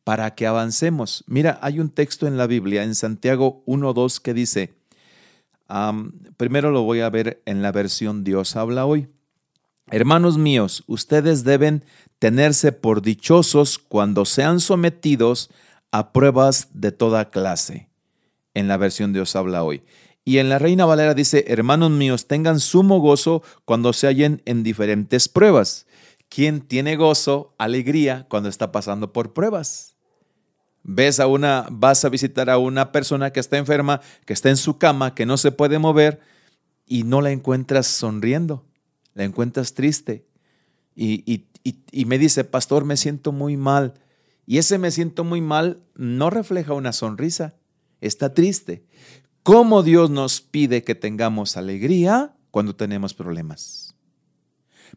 [0.03, 1.23] para que avancemos.
[1.27, 4.74] Mira, hay un texto en la Biblia, en Santiago 1.2, que dice,
[6.38, 9.08] primero lo voy a ver en la versión Dios habla hoy.
[9.91, 11.84] Hermanos míos, ustedes deben
[12.19, 15.51] tenerse por dichosos cuando sean sometidos
[15.91, 17.89] a pruebas de toda clase.
[18.54, 19.84] En la versión Dios habla hoy.
[20.23, 24.63] Y en la Reina Valera dice, hermanos míos, tengan sumo gozo cuando se hallen en
[24.63, 25.86] diferentes pruebas.
[26.30, 29.94] ¿Quién tiene gozo, alegría cuando está pasando por pruebas?
[30.88, 34.58] Ves a una, vas a visitar a una persona que está enferma, que está en
[34.58, 36.21] su cama, que no se puede mover
[36.86, 38.63] y no la encuentras sonriendo,
[39.13, 40.28] la encuentras triste.
[40.95, 41.48] Y, y,
[41.91, 43.95] y me dice, pastor, me siento muy mal
[44.45, 47.56] y ese me siento muy mal no refleja una sonrisa,
[48.02, 48.86] está triste.
[49.43, 53.94] ¿Cómo Dios nos pide que tengamos alegría cuando tenemos problemas?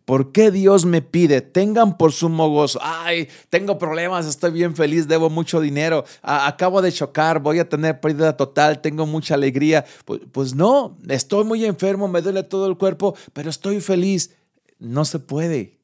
[0.05, 2.79] ¿Por qué Dios me pide, tengan por sumo gozo?
[2.83, 8.01] Ay, tengo problemas, estoy bien feliz, debo mucho dinero, acabo de chocar, voy a tener
[8.01, 9.85] pérdida total, tengo mucha alegría.
[10.05, 14.35] Pues, pues no, estoy muy enfermo, me duele todo el cuerpo, pero estoy feliz.
[14.79, 15.81] No se puede.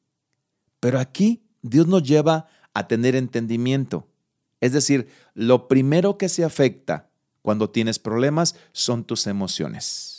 [0.79, 4.07] Pero aquí Dios nos lleva a tener entendimiento.
[4.61, 7.09] Es decir, lo primero que se afecta
[7.41, 10.14] cuando tienes problemas son tus emociones.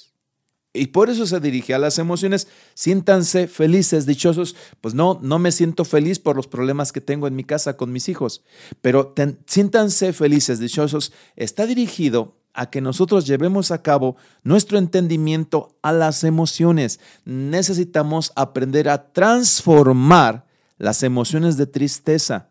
[0.77, 2.49] Y por eso se dirige a las emociones.
[2.75, 4.57] Siéntanse felices, dichosos.
[4.81, 7.93] Pues no, no me siento feliz por los problemas que tengo en mi casa con
[7.93, 8.43] mis hijos.
[8.83, 9.15] Pero
[9.47, 11.13] siéntanse felices, dichosos.
[11.37, 17.01] Está dirigido a que nosotros llevemos a cabo nuestro entendimiento a las emociones.
[17.25, 20.47] Necesitamos aprender a transformar
[20.79, 22.49] las emociones de tristeza,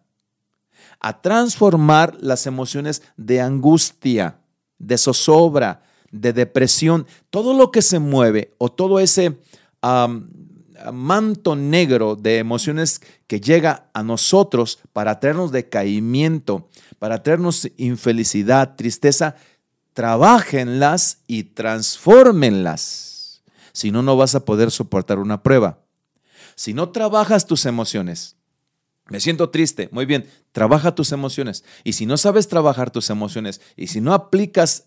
[0.99, 4.39] a transformar las emociones de angustia,
[4.77, 5.83] de zozobra,
[6.21, 9.37] de depresión, todo lo que se mueve o todo ese
[10.91, 19.35] manto negro de emociones que llega a nosotros para traernos decaimiento, para traernos infelicidad, tristeza,
[19.93, 23.43] trabajenlas y transfórmenlas.
[23.71, 25.79] Si no, no vas a poder soportar una prueba.
[26.55, 28.37] Si no trabajas tus emociones,
[29.07, 31.63] me siento triste, muy bien, trabaja tus emociones.
[31.83, 34.85] Y si no sabes trabajar tus emociones y si no aplicas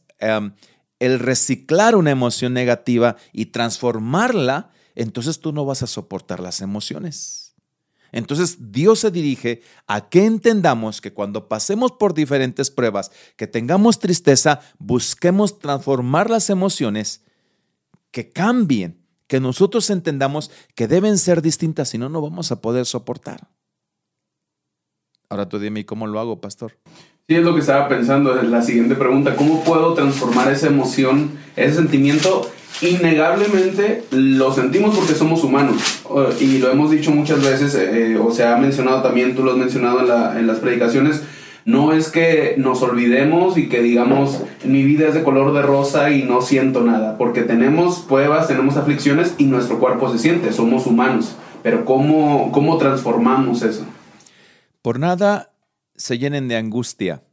[0.98, 7.54] el reciclar una emoción negativa y transformarla, entonces tú no vas a soportar las emociones.
[8.10, 13.98] Entonces Dios se dirige a que entendamos que cuando pasemos por diferentes pruebas, que tengamos
[13.98, 17.22] tristeza, busquemos transformar las emociones,
[18.10, 22.86] que cambien, que nosotros entendamos que deben ser distintas, si no, no vamos a poder
[22.86, 23.48] soportar.
[25.28, 26.78] Ahora tú dime, ¿cómo lo hago, pastor?
[27.30, 31.32] Sí, es lo que estaba pensando, es la siguiente pregunta, ¿cómo puedo transformar esa emoción,
[31.56, 32.50] ese sentimiento?
[32.80, 35.76] Innegablemente lo sentimos porque somos humanos
[36.40, 39.58] y lo hemos dicho muchas veces, eh, o se ha mencionado también, tú lo has
[39.58, 41.22] mencionado en, en las predicaciones,
[41.66, 46.10] no es que nos olvidemos y que digamos, mi vida es de color de rosa
[46.10, 50.86] y no siento nada, porque tenemos pruebas, tenemos aflicciones y nuestro cuerpo se siente, somos
[50.86, 53.84] humanos, pero ¿cómo, cómo transformamos eso?
[54.80, 55.50] Por nada
[55.98, 57.24] se llenen de angustia,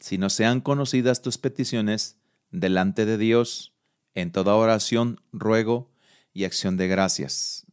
[0.00, 2.16] si no sean conocidas tus peticiones
[2.50, 3.74] delante de Dios
[4.14, 5.90] en toda oración, ruego
[6.32, 7.66] y acción de gracias.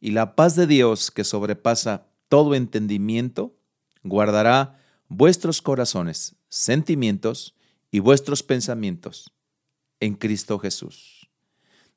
[0.00, 3.54] Y la paz de Dios que sobrepasa todo entendimiento,
[4.02, 7.54] guardará vuestros corazones, sentimientos
[7.90, 9.32] y vuestros pensamientos
[10.00, 11.28] en Cristo Jesús.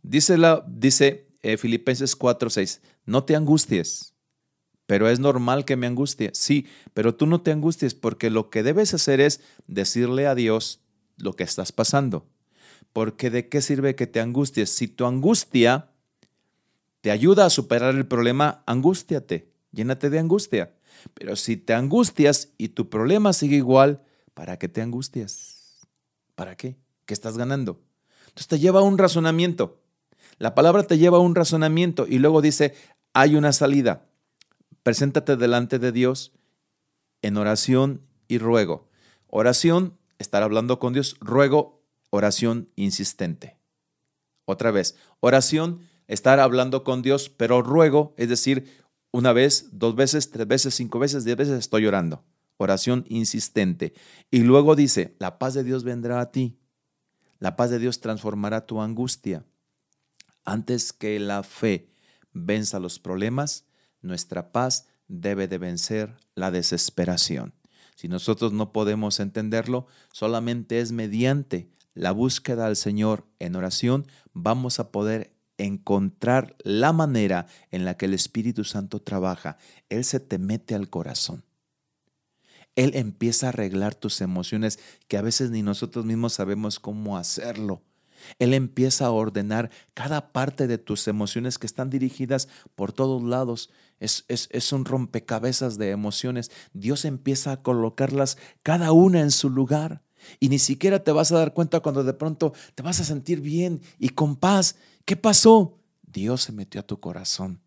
[0.04, 4.14] Dice, dice eh, Filipenses 4:6, no te angusties
[4.88, 6.32] pero es normal que me angustie.
[6.34, 10.80] Sí, pero tú no te angusties porque lo que debes hacer es decirle a Dios
[11.18, 12.26] lo que estás pasando.
[12.94, 14.70] Porque de qué sirve que te angusties?
[14.72, 15.92] Si tu angustia
[17.02, 20.74] te ayuda a superar el problema, angústiate, llénate de angustia.
[21.14, 24.02] Pero si te angustias y tu problema sigue igual,
[24.34, 25.86] ¿para qué te angustias?
[26.36, 26.78] ¿Para qué?
[27.06, 27.82] ¿Qué estás ganando?
[28.22, 29.82] Entonces te lleva a un razonamiento.
[30.38, 32.74] La palabra te lleva a un razonamiento y luego dice,
[33.14, 34.07] hay una salida.
[34.88, 36.32] Preséntate delante de Dios
[37.22, 38.88] en oración y ruego.
[39.28, 41.18] Oración, estar hablando con Dios.
[41.20, 43.58] Ruego, oración insistente.
[44.46, 48.78] Otra vez, oración, estar hablando con Dios, pero ruego, es decir,
[49.12, 52.24] una vez, dos veces, tres veces, cinco veces, diez veces estoy orando.
[52.56, 53.94] Oración insistente.
[54.32, 56.62] Y luego dice, la paz de Dios vendrá a ti.
[57.40, 59.44] La paz de Dios transformará tu angustia.
[60.46, 61.90] Antes que la fe
[62.32, 63.67] venza los problemas,
[64.08, 67.54] nuestra paz debe de vencer la desesperación.
[67.96, 74.80] Si nosotros no podemos entenderlo, solamente es mediante la búsqueda al Señor en oración vamos
[74.80, 79.58] a poder encontrar la manera en la que el Espíritu Santo trabaja.
[79.90, 81.44] Él se te mete al corazón.
[82.76, 87.82] Él empieza a arreglar tus emociones que a veces ni nosotros mismos sabemos cómo hacerlo.
[88.38, 93.72] Él empieza a ordenar cada parte de tus emociones que están dirigidas por todos lados.
[94.00, 96.52] Es, es, un rompecabezas de emociones.
[96.74, 100.04] Dios empieza a colocarlas cada una en su lugar.
[100.40, 103.42] Y ni siquiera te vas a dar cuenta cuando de pronto te vas a sentir
[103.42, 104.76] bien y con paz.
[105.06, 105.80] ¿Qué pasó?
[106.06, 107.62] Dios se metió a tu corazón.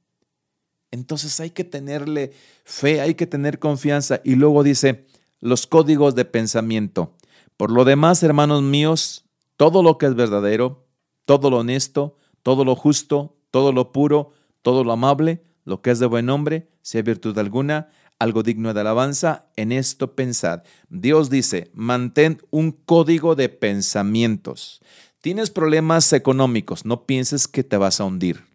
[0.90, 2.32] Entonces hay que tenerle
[2.64, 4.20] fe, hay que tener confianza.
[4.24, 5.06] Y luego dice,
[5.40, 7.14] los códigos de pensamiento.
[7.56, 9.24] Por lo demás, hermanos míos,
[9.56, 10.86] todo lo que es verdadero,
[11.24, 14.32] todo lo honesto, todo lo justo, todo lo puro,
[14.62, 18.74] todo lo amable, lo que es de buen nombre, si hay virtud alguna, algo digno
[18.74, 20.64] de alabanza, en esto pensad.
[20.88, 24.80] Dios dice, mantén un código de pensamientos.
[25.20, 28.49] Tienes problemas económicos, no pienses que te vas a hundir.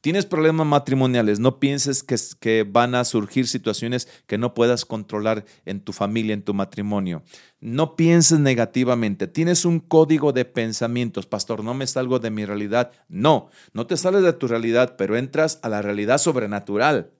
[0.00, 5.80] Tienes problemas matrimoniales, no pienses que, van a surgir situaciones que no puedas controlar en
[5.80, 7.22] tu familia, en tu matrimonio.
[7.60, 9.26] No pienses negativamente.
[9.26, 11.26] Tienes un código de pensamientos.
[11.26, 12.92] Pastor, no me salgo de mi realidad.
[13.08, 17.12] No, no te sales de tu realidad, pero entras a la realidad sobrenatural.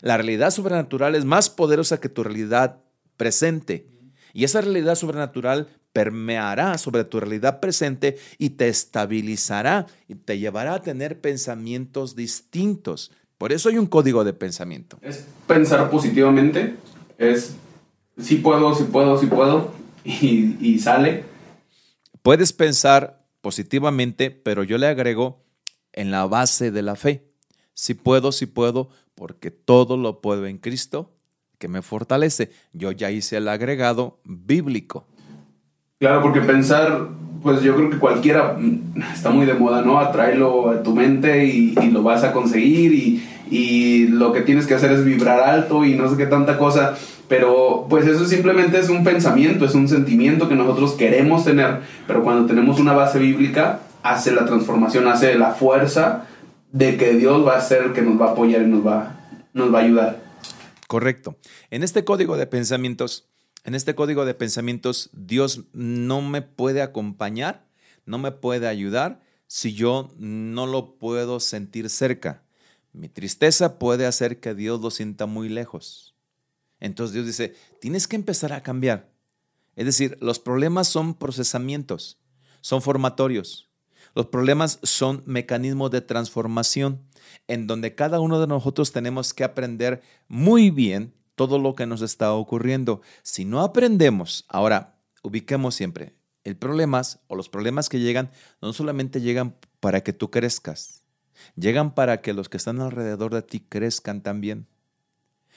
[0.00, 2.80] La realidad sobrenatural es más poderosa que tu realidad
[3.18, 3.86] presente.
[4.32, 10.74] Y esa realidad sobrenatural permeará sobre tu realidad presente y te estabilizará y te llevará
[10.74, 13.12] a tener pensamientos distintos.
[13.38, 14.98] Por eso hay un código de pensamiento.
[15.00, 16.74] Es pensar positivamente,
[17.16, 17.54] es
[18.18, 19.72] si puedo, si puedo, si puedo,
[20.04, 21.24] y, y sale.
[22.22, 25.44] Puedes pensar positivamente, pero yo le agrego
[25.92, 27.30] en la base de la fe.
[27.72, 31.12] Si puedo, si puedo, porque todo lo puedo en Cristo
[31.58, 32.50] que me fortalece.
[32.72, 35.06] Yo ya hice el agregado bíblico.
[36.00, 37.08] Claro, porque pensar,
[37.42, 39.98] pues yo creo que cualquiera mm, está muy de moda, ¿no?
[39.98, 44.74] Atráelo a tu mente y, lo vas a conseguir y, y, lo que tienes que
[44.74, 46.94] hacer es vibrar alto y no sé qué tanta cosa.
[47.28, 52.22] Pero pues eso simplemente es un pensamiento, es un sentimiento que nosotros queremos tener, pero
[52.22, 56.26] cuando tenemos una base bíblica, hace la transformación, hace la fuerza
[56.70, 59.16] de que Dios va a ser el que nos va a apoyar y nos va,
[59.54, 60.22] nos va a ayudar.
[60.86, 61.38] Correcto.
[61.70, 63.30] En este código de pensamientos,
[63.64, 67.66] en este código de pensamientos, Dios no me puede acompañar,
[68.04, 72.42] no me puede ayudar si yo no lo puedo sentir cerca.
[72.92, 76.14] Mi tristeza puede hacer que Dios lo sienta muy lejos.
[76.78, 79.10] Entonces Dios dice, tienes que empezar a cambiar.
[79.76, 82.18] Es decir, los problemas son procesamientos,
[82.60, 83.70] son formatorios.
[84.14, 87.00] Los problemas son mecanismos de transformación
[87.48, 92.02] en donde cada uno de nosotros tenemos que aprender muy bien todo lo que nos
[92.02, 93.00] está ocurriendo.
[93.22, 96.14] Si no aprendemos, ahora ubiquemos siempre,
[96.44, 98.30] el problemas o los problemas que llegan
[98.60, 101.02] no solamente llegan para que tú crezcas,
[101.56, 104.66] llegan para que los que están alrededor de ti crezcan también.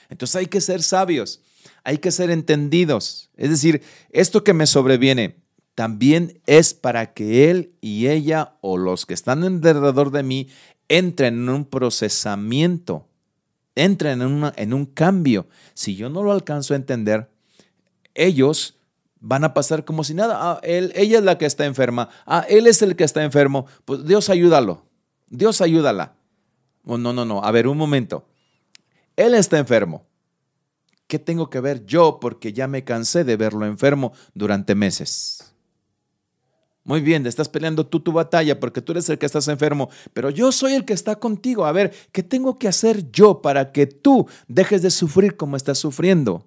[0.08, 1.42] Entonces hay que ser sabios,
[1.84, 3.30] hay que ser entendidos.
[3.36, 5.42] Es decir, esto que me sobreviene
[5.74, 10.48] también es para que él y ella o los que están alrededor de mí
[10.88, 13.06] entren en un procesamiento,
[13.78, 15.46] entren en, un cambio.
[15.74, 17.30] Si yo no lo alcanzo a entender,
[18.14, 18.76] ellos
[19.20, 20.36] van a pasar como si nada.
[20.40, 22.08] Ah, ella es la que está enferma.
[22.26, 23.66] Ah, él es el que está enfermo.
[23.84, 24.84] Pues Dios ayúdalo.
[25.28, 26.14] Dios ayúdala.
[26.84, 27.44] Oh, no, no, no.
[27.44, 28.26] A ver, un momento.
[29.16, 30.06] Él está enfermo.
[31.06, 32.18] ¿Qué tengo que ver yo?
[32.20, 35.54] Porque ya me cansé de verlo enfermo durante meses.
[36.88, 40.30] Muy bien, estás peleando tú tu batalla porque tú eres el que estás enfermo, pero
[40.30, 41.66] yo soy el que está contigo.
[41.66, 45.76] A ver, ¿qué tengo que hacer yo para que tú dejes de sufrir como estás
[45.76, 46.46] sufriendo?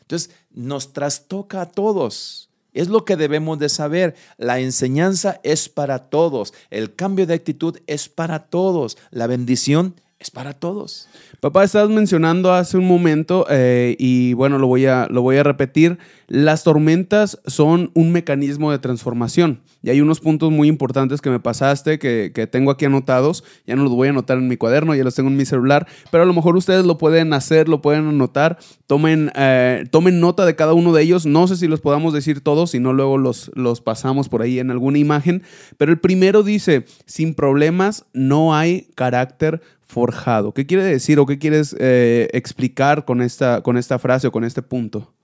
[0.00, 2.48] Entonces, nos trastoca a todos.
[2.72, 4.14] Es lo que debemos de saber.
[4.38, 6.54] La enseñanza es para todos.
[6.70, 8.96] El cambio de actitud es para todos.
[9.10, 11.06] La bendición es para todos.
[11.40, 15.42] Papá, estabas mencionando hace un momento, eh, y bueno, lo voy, a, lo voy a
[15.42, 15.98] repetir,
[16.28, 19.60] las tormentas son un mecanismo de transformación.
[19.82, 23.44] Y hay unos puntos muy importantes que me pasaste, que, tengo aquí anotados.
[23.66, 25.86] Ya no los voy a anotar en mi cuaderno, ya los tengo en mi celular,
[26.10, 28.58] pero a lo mejor ustedes lo pueden hacer, lo pueden anotar.
[28.86, 31.26] Tomen, eh, tomen nota de cada uno de ellos.
[31.26, 34.58] No sé si los podamos decir todos, si no luego los, los pasamos por ahí
[34.58, 35.42] en alguna imagen.
[35.76, 39.60] Pero el primero dice, sin problemas no hay carácter
[39.94, 40.52] forjado.
[40.52, 44.42] ¿Qué quiere decir o qué quieres eh, explicar con esta, con esta frase o con
[44.42, 45.14] este punto?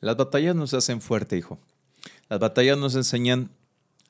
[0.00, 1.60] Las batallas nos hacen fuerte, hijo.
[2.28, 3.50] Las batallas nos enseñan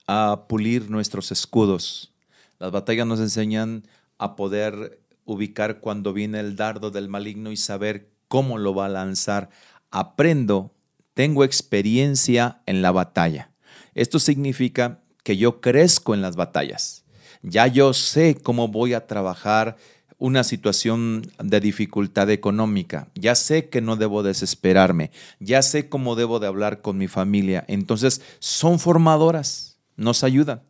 [0.06, 2.14] a pulir nuestros escudos.
[2.58, 3.82] Las batallas nos enseñan
[4.16, 8.88] a poder ubicar cuando viene el dardo del maligno y saber cómo lo va a
[8.88, 9.50] lanzar.
[9.90, 10.72] Aprendo,
[11.12, 13.50] tengo experiencia en la batalla.
[13.94, 17.04] Esto significa que yo crezco en las batallas.
[17.42, 19.76] Ya yo sé cómo voy a trabajar
[20.18, 25.10] una situación de dificultad económica, ya sé que no debo desesperarme,
[25.40, 27.64] ya sé cómo debo de hablar con mi familia.
[27.68, 30.62] Entonces, son formadoras, nos ayudan.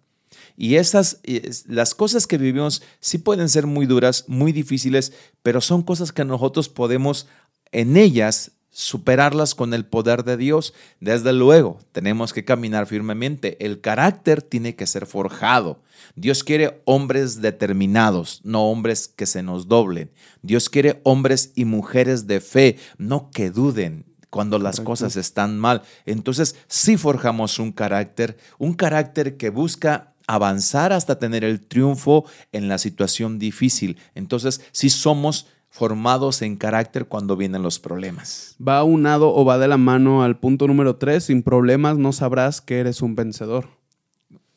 [0.56, 1.20] Y esas,
[1.66, 6.24] las cosas que vivimos sí pueden ser muy duras, muy difíciles, pero son cosas que
[6.24, 7.28] nosotros podemos
[7.72, 10.74] en ellas superarlas con el poder de Dios.
[11.00, 13.56] Desde luego, tenemos que caminar firmemente.
[13.64, 15.80] El carácter tiene que ser forjado.
[16.14, 20.10] Dios quiere hombres determinados, no hombres que se nos doblen.
[20.42, 25.80] Dios quiere hombres y mujeres de fe, no que duden cuando las cosas están mal.
[26.04, 32.68] Entonces, sí forjamos un carácter, un carácter que busca avanzar hasta tener el triunfo en
[32.68, 33.96] la situación difícil.
[34.14, 35.46] Entonces, sí somos
[35.76, 38.56] formados en carácter cuando vienen los problemas.
[38.66, 42.62] Va unado o va de la mano al punto número tres, sin problemas no sabrás
[42.62, 43.68] que eres un vencedor.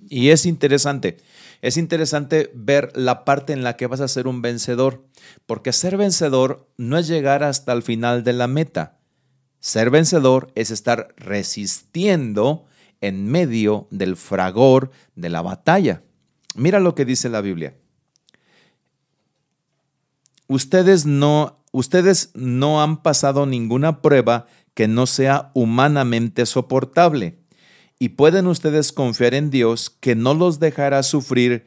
[0.07, 1.17] Y es interesante,
[1.61, 5.03] es interesante ver la parte en la que vas a ser un vencedor,
[5.45, 8.97] porque ser vencedor no es llegar hasta el final de la meta.
[9.59, 12.63] Ser vencedor es estar resistiendo
[13.01, 16.01] en medio del fragor de la batalla.
[16.55, 17.75] Mira lo que dice la Biblia
[20.49, 27.37] ustedes no, ustedes no han pasado ninguna prueba que no sea humanamente soportable.
[27.99, 31.65] Y pueden ustedes confiar en Dios que no los dejará sufrir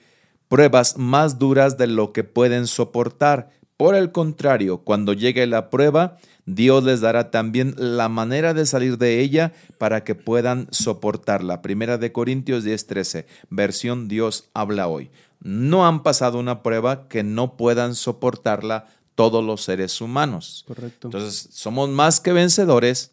[0.49, 3.51] pruebas más duras de lo que pueden soportar.
[3.77, 8.99] Por el contrario, cuando llegue la prueba, Dios les dará también la manera de salir
[8.99, 11.63] de ella para que puedan soportarla.
[11.63, 15.11] Primera de Corintios 10:13, versión Dios habla hoy
[15.43, 20.65] no han pasado una prueba que no puedan soportarla todos los seres humanos.
[20.67, 21.09] Correcto.
[21.09, 23.13] Entonces, somos más que vencedores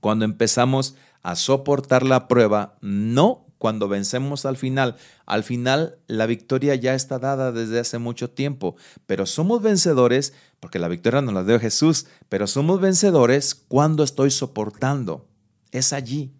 [0.00, 4.96] cuando empezamos a soportar la prueba, no cuando vencemos al final.
[5.24, 8.76] Al final la victoria ya está dada desde hace mucho tiempo,
[9.06, 14.30] pero somos vencedores, porque la victoria nos la dio Jesús, pero somos vencedores cuando estoy
[14.30, 15.26] soportando.
[15.72, 16.32] Es allí.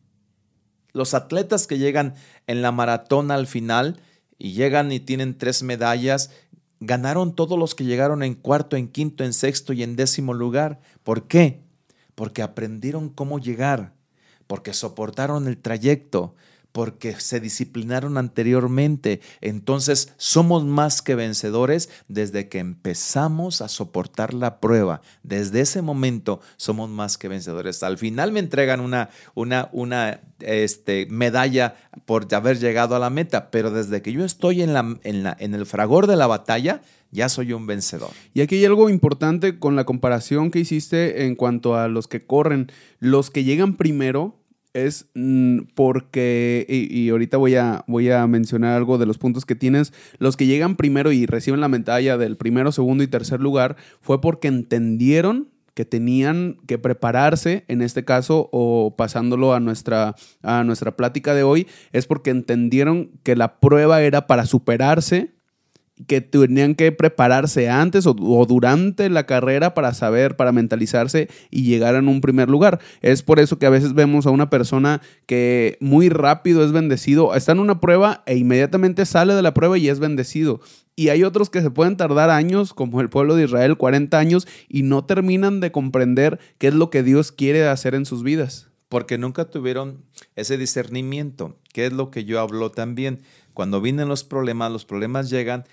[0.93, 2.15] Los atletas que llegan
[2.47, 4.01] en la maratón al final,
[4.39, 6.31] y llegan y tienen tres medallas,
[6.81, 10.81] ganaron todos los que llegaron en cuarto, en quinto, en sexto y en décimo lugar.
[11.03, 11.63] ¿Por qué?
[12.15, 13.95] Porque aprendieron cómo llegar,
[14.47, 16.35] porque soportaron el trayecto,
[16.77, 19.23] porque se disciplinaron anteriormente.
[19.41, 25.01] Entonces somos más que vencedores desde que empezamos a soportar la prueba.
[25.23, 27.83] Desde ese momento somos más que vencedores.
[27.83, 33.51] Al final me entregan una, una, una este, medalla por haber llegado a la meta,
[33.51, 36.83] pero desde que yo estoy en, la, en, la, en el fragor de la batalla,
[37.11, 38.11] ya soy un vencedor.
[38.35, 42.27] Y aquí hay algo importante con la comparación que hiciste en cuanto a los que
[42.27, 42.71] corren.
[42.99, 44.37] Los que llegan primero
[44.77, 49.55] es mm, porque, y, ahorita voy a, voy a mencionar algo de los puntos que
[49.55, 53.77] tienes, los que llegan primero y reciben la medalla del primero, segundo y tercer lugar,
[54.01, 60.65] fue porque entendieron que tenían que prepararse, en este caso, o pasándolo a nuestra, a
[60.65, 65.36] nuestra plática de hoy, es porque entendieron que la prueba era para superarse
[66.07, 71.95] que tenían que prepararse antes o, durante la carrera para saber, para mentalizarse y llegar
[71.95, 72.81] en un primer lugar.
[73.01, 77.35] Es por eso que a veces vemos a una persona que muy rápido es bendecido,
[77.35, 80.61] está en una prueba e inmediatamente sale de la prueba y es bendecido.
[80.99, 84.49] Y hay otros que se pueden tardar años, como el pueblo de Israel, 40 años,
[84.67, 88.71] y no terminan de comprender qué es lo que Dios quiere hacer en sus vidas.
[88.89, 90.05] Porque nunca tuvieron
[90.37, 93.21] ese discernimiento, que es lo que yo hablo también.
[93.53, 95.65] Cuando vienen los problemas, los problemas llegan,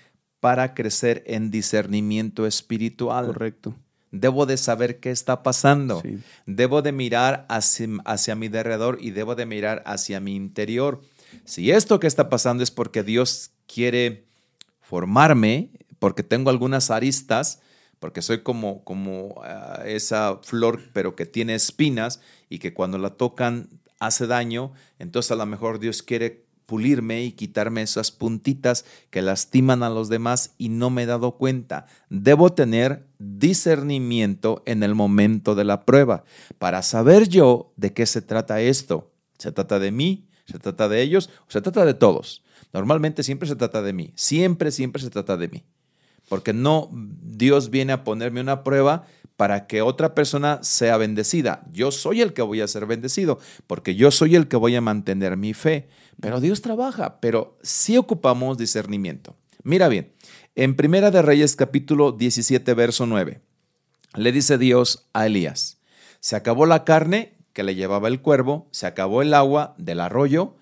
[0.44, 3.28] para crecer en discernimiento espiritual.
[3.28, 3.74] Correcto.
[4.10, 6.02] Debo de saber qué está pasando.
[6.44, 11.00] Debo de mirar hacia, hacia mi derredor y debo de mirar hacia mi interior.
[11.46, 14.26] Si esto que está pasando es porque Dios quiere
[14.82, 17.60] formarme, porque tengo algunas aristas,
[17.98, 22.20] porque soy como, como ah, esa flor, pero que tiene espinas
[22.50, 27.32] y que cuando la tocan hace daño, entonces a lo mejor Dios quiere pulirme y
[27.32, 31.86] quitarme esas puntitas que lastiman a los demás y no me he dado cuenta.
[32.08, 36.24] Debo tener discernimiento en el momento de la prueba
[36.58, 39.12] para saber yo de qué se trata esto.
[39.38, 40.28] ¿Se trata de mí?
[40.46, 41.30] ¿Se trata de ellos?
[41.46, 42.42] ¿O se trata de todos?
[42.72, 44.12] Normalmente siempre se trata de mí.
[44.14, 45.64] Siempre, siempre se trata de mí.
[46.28, 49.06] Porque no Dios viene a ponerme una prueba
[49.36, 51.64] para que otra persona sea bendecida.
[51.72, 54.80] Yo soy el que voy a ser bendecido, porque yo soy el que voy a
[54.80, 55.88] mantener mi fe.
[56.20, 59.36] Pero Dios trabaja, pero sí ocupamos discernimiento.
[59.62, 60.12] Mira bien,
[60.54, 63.40] en Primera de Reyes capítulo 17, verso 9,
[64.14, 65.78] le dice Dios a Elías,
[66.20, 70.56] se acabó la carne que le llevaba el cuervo, se acabó el agua del arroyo,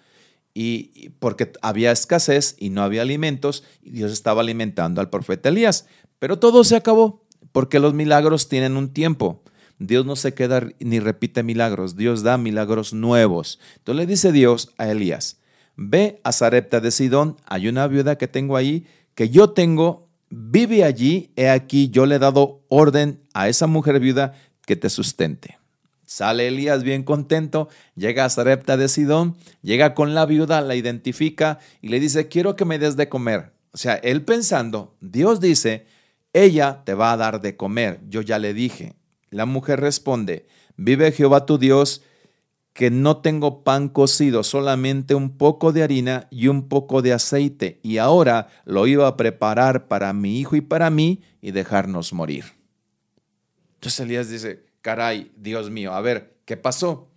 [0.55, 5.87] y porque había escasez y no había alimentos, y Dios estaba alimentando al profeta Elías.
[6.18, 7.22] Pero todo se acabó,
[7.53, 9.42] porque los milagros tienen un tiempo.
[9.78, 13.59] Dios no se queda ni repite milagros, Dios da milagros nuevos.
[13.78, 15.38] Entonces le dice Dios a Elías,
[15.76, 20.84] ve a Sarepta de Sidón, hay una viuda que tengo ahí, que yo tengo, vive
[20.84, 24.34] allí, he aquí, yo le he dado orden a esa mujer viuda
[24.66, 25.59] que te sustente.
[26.05, 31.59] Sale Elías bien contento, llega a Sarepta de Sidón, llega con la viuda, la identifica
[31.80, 33.53] y le dice, quiero que me des de comer.
[33.72, 35.86] O sea, él pensando, Dios dice,
[36.33, 38.97] ella te va a dar de comer, yo ya le dije.
[39.30, 42.03] La mujer responde, vive Jehová tu Dios,
[42.72, 47.80] que no tengo pan cocido, solamente un poco de harina y un poco de aceite,
[47.83, 52.45] y ahora lo iba a preparar para mi hijo y para mí y dejarnos morir.
[53.74, 57.11] Entonces Elías dice, caray, Dios mío, a ver, ¿qué pasó?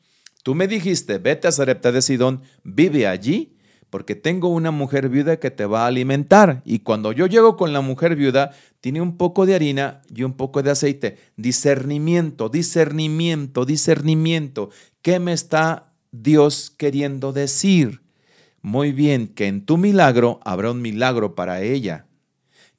[0.44, 3.55] Tú me dijiste, vete a Sarepta de Sidón, vive allí
[3.96, 6.62] porque tengo una mujer viuda que te va a alimentar.
[6.66, 10.34] Y cuando yo llego con la mujer viuda, tiene un poco de harina y un
[10.34, 11.18] poco de aceite.
[11.38, 14.70] Discernimiento, discernimiento, discernimiento.
[15.02, 18.02] ¿Qué me está Dios queriendo decir?
[18.62, 22.06] Muy bien, que en tu milagro habrá un milagro para ella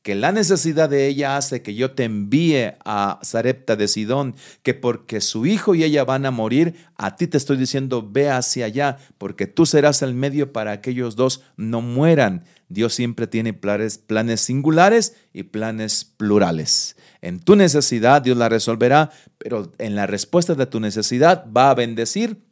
[0.06, 4.72] que la necesidad de ella hace que yo te envíe a Sarepta de Sidón, que
[4.72, 8.66] porque su hijo y ella van a morir, a ti te estoy diciendo, ve hacia
[8.66, 12.44] allá, porque tú serás el medio para que ellos dos no mueran.
[12.68, 16.94] Dios siempre tiene planes, planes singulares y planes plurales.
[17.20, 21.74] En tu necesidad Dios la resolverá, pero en la respuesta de tu necesidad va a
[21.74, 22.45] bendecir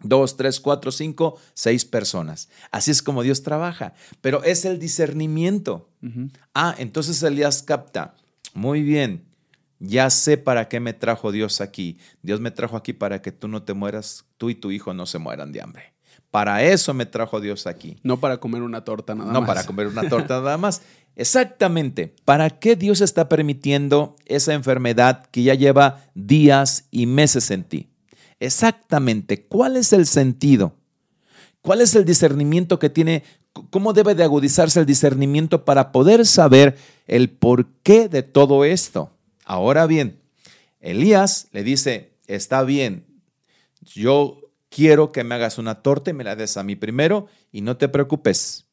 [0.00, 2.48] dos, tres, cuatro, cinco, seis personas.
[2.70, 5.88] Así es como Dios trabaja, pero es el discernimiento.
[6.54, 8.14] Ah, entonces Elías capta,
[8.54, 9.24] muy bien,
[9.78, 11.98] ya sé para qué me trajo Dios aquí.
[12.22, 15.06] Dios me trajo aquí para que tú no te mueras, tú y tu hijo no
[15.06, 15.94] se mueran de hambre.
[16.30, 17.96] Para eso me trajo Dios aquí.
[18.02, 19.40] No para comer una torta nada más.
[19.40, 20.82] No para comer una torta nada más.
[21.14, 22.14] Exactamente.
[22.24, 27.88] ¿Para qué Dios está permitiendo esa enfermedad que ya lleva días y meses en ti?
[28.40, 30.74] Exactamente cuál es el sentido,
[31.62, 33.24] cuál es el discernimiento que tiene,
[33.70, 36.76] cómo debe de agudizarse el discernimiento para poder saber
[37.06, 39.10] el porqué de todo esto.
[39.44, 40.20] Ahora bien,
[40.80, 43.06] Elías le dice, está bien,
[43.82, 47.60] yo quiero que me hagas una torta y me la des a mí primero y
[47.60, 48.66] no te preocupes,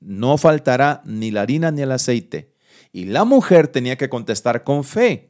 [0.00, 2.52] no faltará ni la harina ni el aceite.
[2.92, 5.27] Y la mujer tenía que contestar con fe.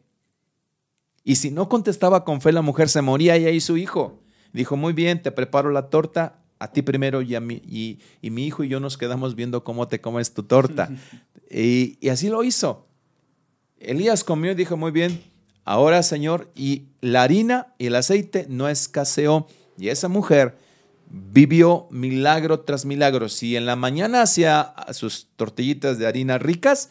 [1.28, 4.18] Y si no contestaba con fe, la mujer se moría y su hijo.
[4.54, 8.46] Dijo, muy bien, te preparo la torta, a ti primero y, a mí, y, mi
[8.46, 10.88] hijo y yo nos quedamos viendo cómo te comes tu torta.
[11.50, 12.86] y, y así lo hizo.
[13.78, 15.22] Elías comió y dijo, muy bien,
[15.66, 19.48] ahora Señor, y la harina y el aceite no escaseó.
[19.76, 20.56] Y esa mujer
[21.10, 23.28] vivió milagro tras milagro.
[23.28, 26.88] Si en la mañana hacía sus tortillitas de harina ricas,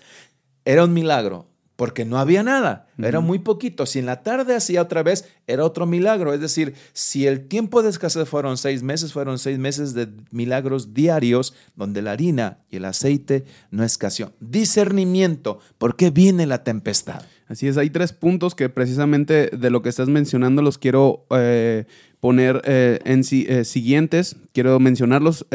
[0.63, 1.47] era un milagro
[1.78, 3.86] porque no había nada, era muy poquito.
[3.86, 6.34] Si en la tarde hacía otra vez, era otro milagro.
[6.34, 10.95] Es decir, si el tiempo de escasez fueron seis meses, fueron seis meses de milagros
[10.95, 14.34] diarios donde la harina y el aceite no escaseó.
[14.39, 17.21] Discernimiento, ¿por qué viene la tempestad?
[17.47, 21.86] Así es, hay tres puntos que precisamente de lo que estás mencionando los quiero eh,
[22.19, 25.45] poner eh, en eh, siguientes, quiero mencionarlos.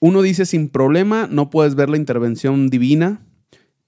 [0.00, 3.20] uno dice, sin problema, no puedes ver la intervención divina.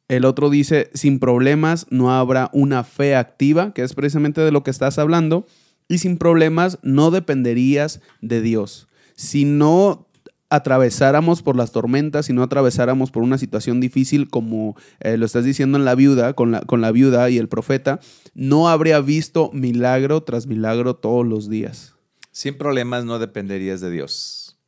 [0.08, 4.62] El otro dice, sin problemas no habrá una fe activa, que es precisamente de lo
[4.62, 5.46] que estás hablando.
[5.88, 8.88] Y sin problemas no dependerías de Dios.
[9.14, 10.06] Si no
[10.48, 15.44] atravesáramos por las tormentas, si no atravesáramos por una situación difícil como eh, lo estás
[15.44, 18.00] diciendo en la viuda, con la, con la viuda y el profeta,
[18.34, 21.94] no habría visto milagro tras milagro todos los días.
[22.30, 24.58] Sin problemas no dependerías de Dios.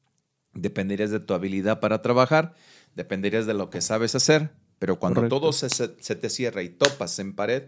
[0.55, 2.55] Dependerías de tu habilidad para trabajar,
[2.97, 7.34] dependerías de lo que sabes hacer, pero cuando todo se, te cierra y topas en
[7.34, 7.64] pared,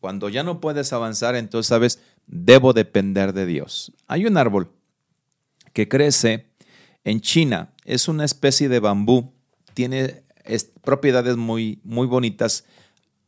[0.00, 3.92] cuando ya no puedes avanzar, entonces sabes, debo depender de Dios.
[4.06, 4.70] Hay un árbol
[5.72, 6.46] que crece
[7.04, 9.32] en China, es una especie de bambú,
[9.74, 10.24] tiene
[10.82, 12.64] propiedades muy, muy bonitas,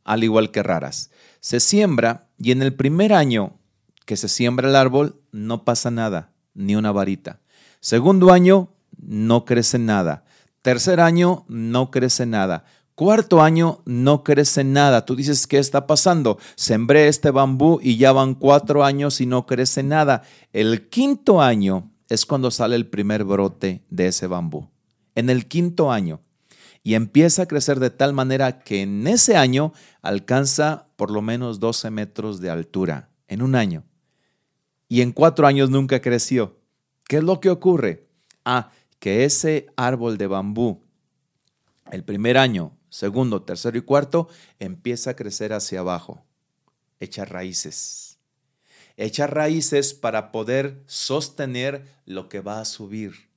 [0.05, 1.11] al igual que raras.
[1.41, 3.59] Se siembra y en el primer año
[4.05, 7.41] que se siembra el árbol no pasa nada, ni una varita.
[7.81, 10.25] Segundo año, no crece nada.
[10.63, 12.65] Tercer año, no crece nada.
[12.95, 15.07] Cuarto año no crece nada.
[15.07, 16.39] Tú dices, ¿qué está pasando?
[16.57, 20.23] Sembré este bambú y ya van cuatro años y no crece nada.
[20.53, 24.69] El quinto año es cuando sale el primer brote de ese bambú.
[25.15, 26.21] En el quinto año.
[26.85, 29.73] Y empieza a crecer de tal manera que en ese año
[30.03, 33.09] alcanza por lo menos 12 metros de altura.
[33.27, 33.85] En un año.
[34.89, 36.59] Y en cuatro años nunca creció.
[37.05, 38.07] ¿Qué es lo que ocurre?
[38.45, 40.83] Ah, que ese árbol de bambú,
[41.91, 44.29] el primer año segundo, tercero y cuarto,
[44.59, 46.23] empieza a crecer hacia abajo.
[47.01, 48.19] Echa raíces.
[48.99, 53.33] Echa raíces para poder sostener lo que va a subir.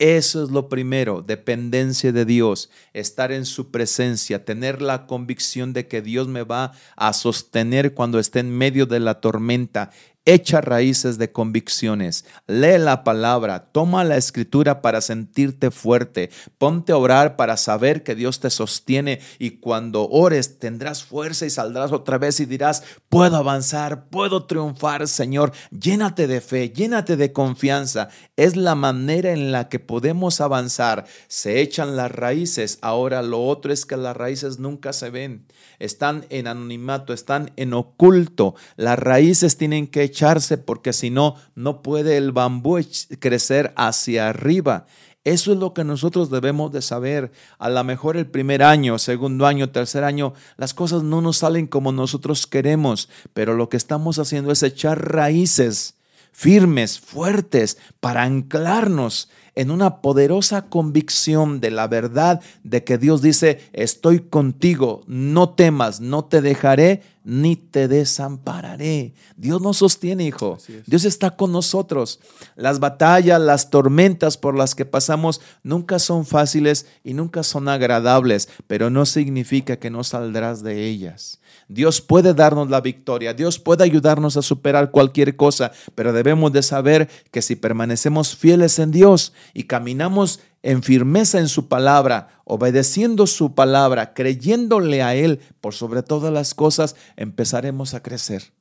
[0.00, 5.86] Eso es lo primero, dependencia de Dios, estar en su presencia, tener la convicción de
[5.86, 9.92] que Dios me va a sostener cuando esté en medio de la tormenta.
[10.26, 16.96] Echa raíces de convicciones, lee la palabra, toma la escritura para sentirte fuerte, ponte a
[16.96, 19.20] orar para saber que Dios te sostiene.
[19.38, 25.08] Y cuando ores tendrás fuerza y saldrás otra vez y dirás, puedo avanzar, puedo triunfar,
[25.08, 28.08] Señor, llénate de fe, llénate de confianza.
[28.34, 31.04] Es la manera en la que podemos avanzar.
[31.28, 35.46] Se echan las raíces, ahora lo otro es que las raíces nunca se ven,
[35.78, 38.54] están en anonimato, están en oculto.
[38.76, 42.78] Las raíces tienen que echarse porque si no, no puede el bambú
[43.18, 44.86] crecer hacia arriba.
[45.24, 47.32] Eso es lo que nosotros debemos de saber.
[47.58, 51.66] A lo mejor el primer año, segundo año, tercer año, las cosas no nos salen
[51.66, 55.94] como nosotros queremos, pero lo que estamos haciendo es echar raíces
[56.34, 63.60] firmes, fuertes, para anclarnos en una poderosa convicción de la verdad de que Dios dice,
[63.72, 69.14] estoy contigo, no temas, no te dejaré ni te desampararé.
[69.36, 70.58] Dios nos sostiene, hijo.
[70.86, 72.20] Dios está con nosotros.
[72.54, 78.50] Las batallas, las tormentas por las que pasamos nunca son fáciles y nunca son agradables,
[78.66, 81.40] pero no significa que no saldrás de ellas.
[81.68, 86.62] Dios puede darnos la victoria, Dios puede ayudarnos a superar cualquier cosa, pero debemos de
[86.62, 93.26] saber que si permanecemos fieles en Dios y caminamos en firmeza en su palabra, obedeciendo
[93.26, 98.54] su palabra, creyéndole a Él por sobre todas las cosas, empezaremos a crecer.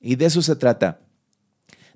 [0.00, 1.00] Y de eso se trata,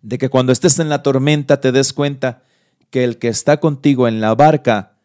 [0.01, 2.43] de que cuando estés en la tormenta te des cuenta
[2.89, 4.97] que el que está contigo en la barca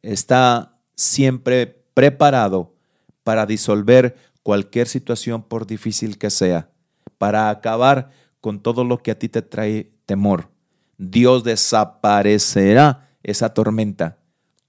[0.00, 2.72] está siempre preparado
[3.24, 6.70] para disolver cualquier situación por difícil que sea,
[7.18, 8.10] para acabar
[8.40, 10.50] con todo lo que a ti te trae temor.
[10.98, 14.18] Dios desaparecerá esa tormenta.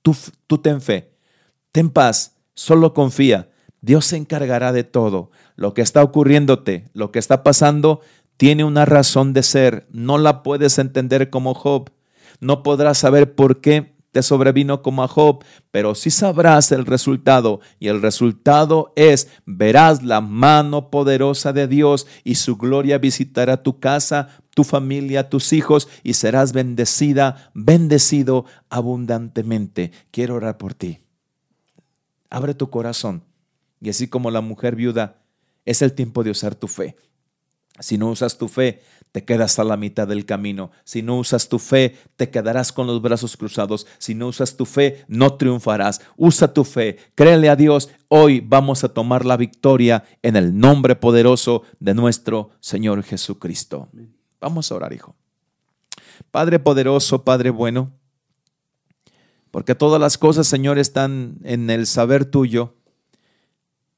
[0.02, 0.16] Tú,
[0.48, 1.14] tú ten fe,
[1.72, 3.52] ten paz, Solo confía.
[3.82, 5.30] Dios se encargará de todo.
[5.56, 8.02] Lo que está ocurriéndote, lo que está pasando,
[8.36, 9.88] tiene una razón de ser.
[9.92, 11.92] No la puedes entender como Job.
[12.40, 17.60] No podrás saber por qué te sobrevino como a Job, pero sí sabrás el resultado.
[17.78, 23.80] Y el resultado es, verás la mano poderosa de Dios y su gloria visitará tu
[23.80, 29.92] casa, tu familia, tus hijos, y serás bendecida, bendecido abundantemente.
[30.10, 30.98] Quiero orar por ti.
[32.32, 33.22] Abre tu corazón.
[33.80, 35.22] Y así como la mujer viuda,
[35.64, 36.96] es el tiempo de usar tu fe.
[37.80, 38.82] Si no usas tu fe,
[39.12, 40.72] te quedas a la mitad del camino.
[40.86, 43.86] Si no usas tu fe, te quedarás con los brazos cruzados.
[44.00, 46.02] Si no usas tu fe, no triunfarás.
[46.16, 47.92] Usa tu fe, créele a Dios.
[48.08, 53.90] Hoy vamos a tomar la victoria en el nombre poderoso de nuestro Señor Jesucristo.
[54.40, 55.16] Vamos a orar, hijo.
[56.32, 57.92] Padre poderoso, Padre bueno,
[59.52, 62.76] porque todas las cosas, Señor, están en el saber tuyo.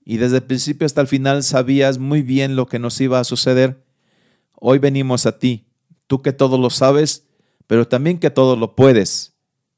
[0.05, 3.23] Y desde el principio hasta el final sabías muy bien lo que nos iba a
[3.23, 3.83] suceder.
[4.53, 5.67] Hoy venimos a ti,
[6.07, 7.27] tú que todo lo sabes,
[7.67, 9.35] pero también que todo lo puedes,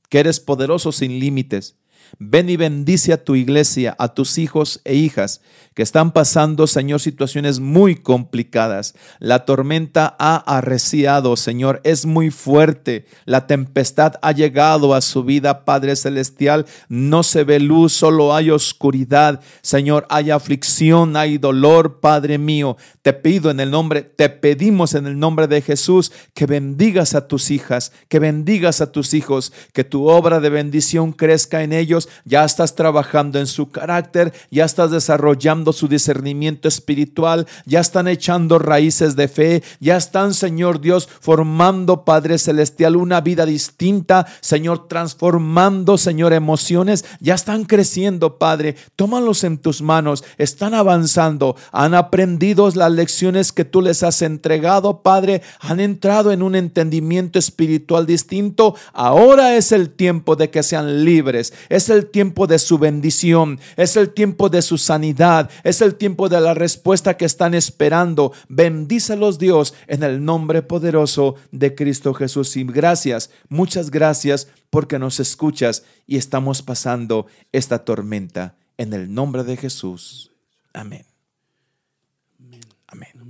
[0.10, 1.78] que eres poderoso sin límites.
[2.20, 5.42] Ven y bendice a tu iglesia, a tus hijos e hijas
[5.74, 8.94] que están pasando, Señor, situaciones muy complicadas.
[9.20, 13.06] La tormenta ha arreciado, Señor, es muy fuerte.
[13.24, 16.66] La tempestad ha llegado a su vida, Padre Celestial.
[16.90, 19.40] No se ve luz, solo hay oscuridad.
[19.62, 22.76] Señor, hay aflicción, hay dolor, Padre mío.
[23.02, 27.28] Te pido en el nombre, te pedimos en el nombre de Jesús que bendigas a
[27.30, 32.01] tus hijas, que bendigas a tus hijos, que tu obra de bendición crezca en ellos.
[32.26, 38.60] Ya estás trabajando en su carácter, ya estás desarrollando su discernimiento espiritual, ya están echando
[38.60, 45.98] raíces de fe, ya están, Señor Dios, formando, Padre Celestial, una vida distinta, Señor, transformando,
[45.98, 48.76] Señor, emociones, ya están creciendo, Padre.
[48.96, 55.02] Tómalos en tus manos, están avanzando, han aprendido las lecciones que tú les has entregado,
[55.02, 58.76] Padre, han entrado en un entendimiento espiritual distinto.
[58.94, 63.96] Ahora es el tiempo de que sean libres, es el tiempo de su bendición, es
[63.96, 68.34] el tiempo de su sanidad, es el tiempo de la respuesta que están esperando.
[68.50, 72.58] Bendícelos Dios en el nombre poderoso de Cristo Jesús.
[72.58, 79.44] Y gracias, muchas gracias porque nos escuchas y estamos pasando esta tormenta en el nombre
[79.44, 80.32] de Jesús.
[80.74, 81.11] Amén.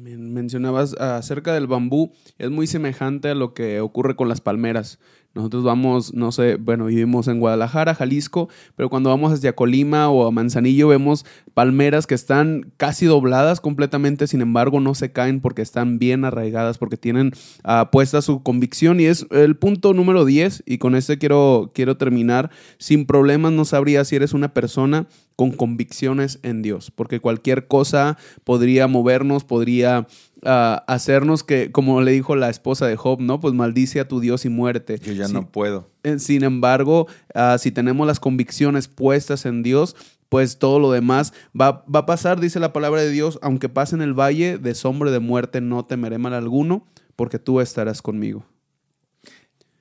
[0.02, 5.00] Mencionabas acerca del bambú, es muy semejante a lo que ocurre con las palmeras.
[5.34, 10.28] Nosotros vamos, no sé, bueno, vivimos en Guadalajara, Jalisco, pero cuando vamos hacia Colima o
[10.28, 15.62] a Manzanillo vemos palmeras que están casi dobladas completamente, sin embargo no se caen porque
[15.62, 17.32] están bien arraigadas, porque tienen
[17.64, 21.96] uh, puesta su convicción y es el punto número 10 y con este quiero, quiero
[21.96, 22.50] terminar.
[22.78, 25.08] Sin problemas no sabría si eres una persona
[25.42, 30.06] con convicciones en Dios, porque cualquier cosa podría movernos, podría
[30.44, 33.40] hacernos que, como le dijo la esposa de Job, ¿no?
[33.40, 35.00] Pues maldice a tu Dios y muerte.
[35.04, 35.90] Yo ya no puedo.
[36.04, 39.96] Eh, sin embargo, ah, si tenemos las convicciones puestas en Dios,
[40.30, 43.96] pues todo lo demás va, va, a pasar, dice la palabra de Dios, aunque pase
[43.96, 46.86] en el valle de sombra de muerte, no temeré mal alguno,
[47.16, 48.46] porque tú estarás conmigo.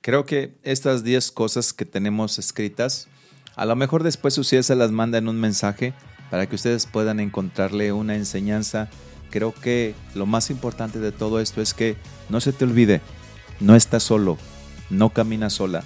[0.01, 3.07] Creo que estas 10 cosas que tenemos escritas,
[3.55, 5.93] a lo mejor después ustedes se las manda en un mensaje
[6.29, 8.89] para que ustedes puedan encontrarle una enseñanza
[9.31, 11.95] creo que lo más importante de todo esto es que
[12.29, 13.01] no se te olvide,
[13.59, 14.37] no estás solo,
[14.91, 15.83] no caminas sola,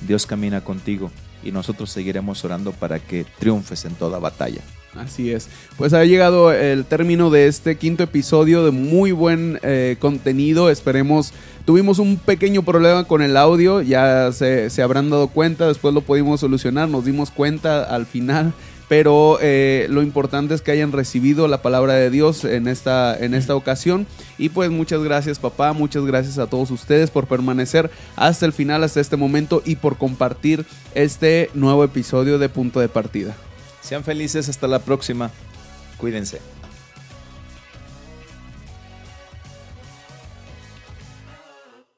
[0.00, 1.12] Dios camina contigo
[1.44, 4.62] y nosotros seguiremos orando para que triunfes en toda batalla.
[4.98, 5.48] Así es.
[5.76, 10.70] Pues ha llegado el término de este quinto episodio de muy buen eh, contenido.
[10.70, 11.32] Esperemos.
[11.64, 16.00] Tuvimos un pequeño problema con el audio, ya se, se habrán dado cuenta, después lo
[16.00, 18.54] pudimos solucionar, nos dimos cuenta al final
[18.88, 23.34] pero eh, lo importante es que hayan recibido la palabra de Dios en esta, en
[23.34, 24.06] esta ocasión.
[24.38, 28.84] Y pues muchas gracias papá, muchas gracias a todos ustedes por permanecer hasta el final,
[28.84, 33.36] hasta este momento y por compartir este nuevo episodio de Punto de Partida.
[33.86, 35.30] Sean felices, hasta la próxima.
[35.96, 36.40] Cuídense.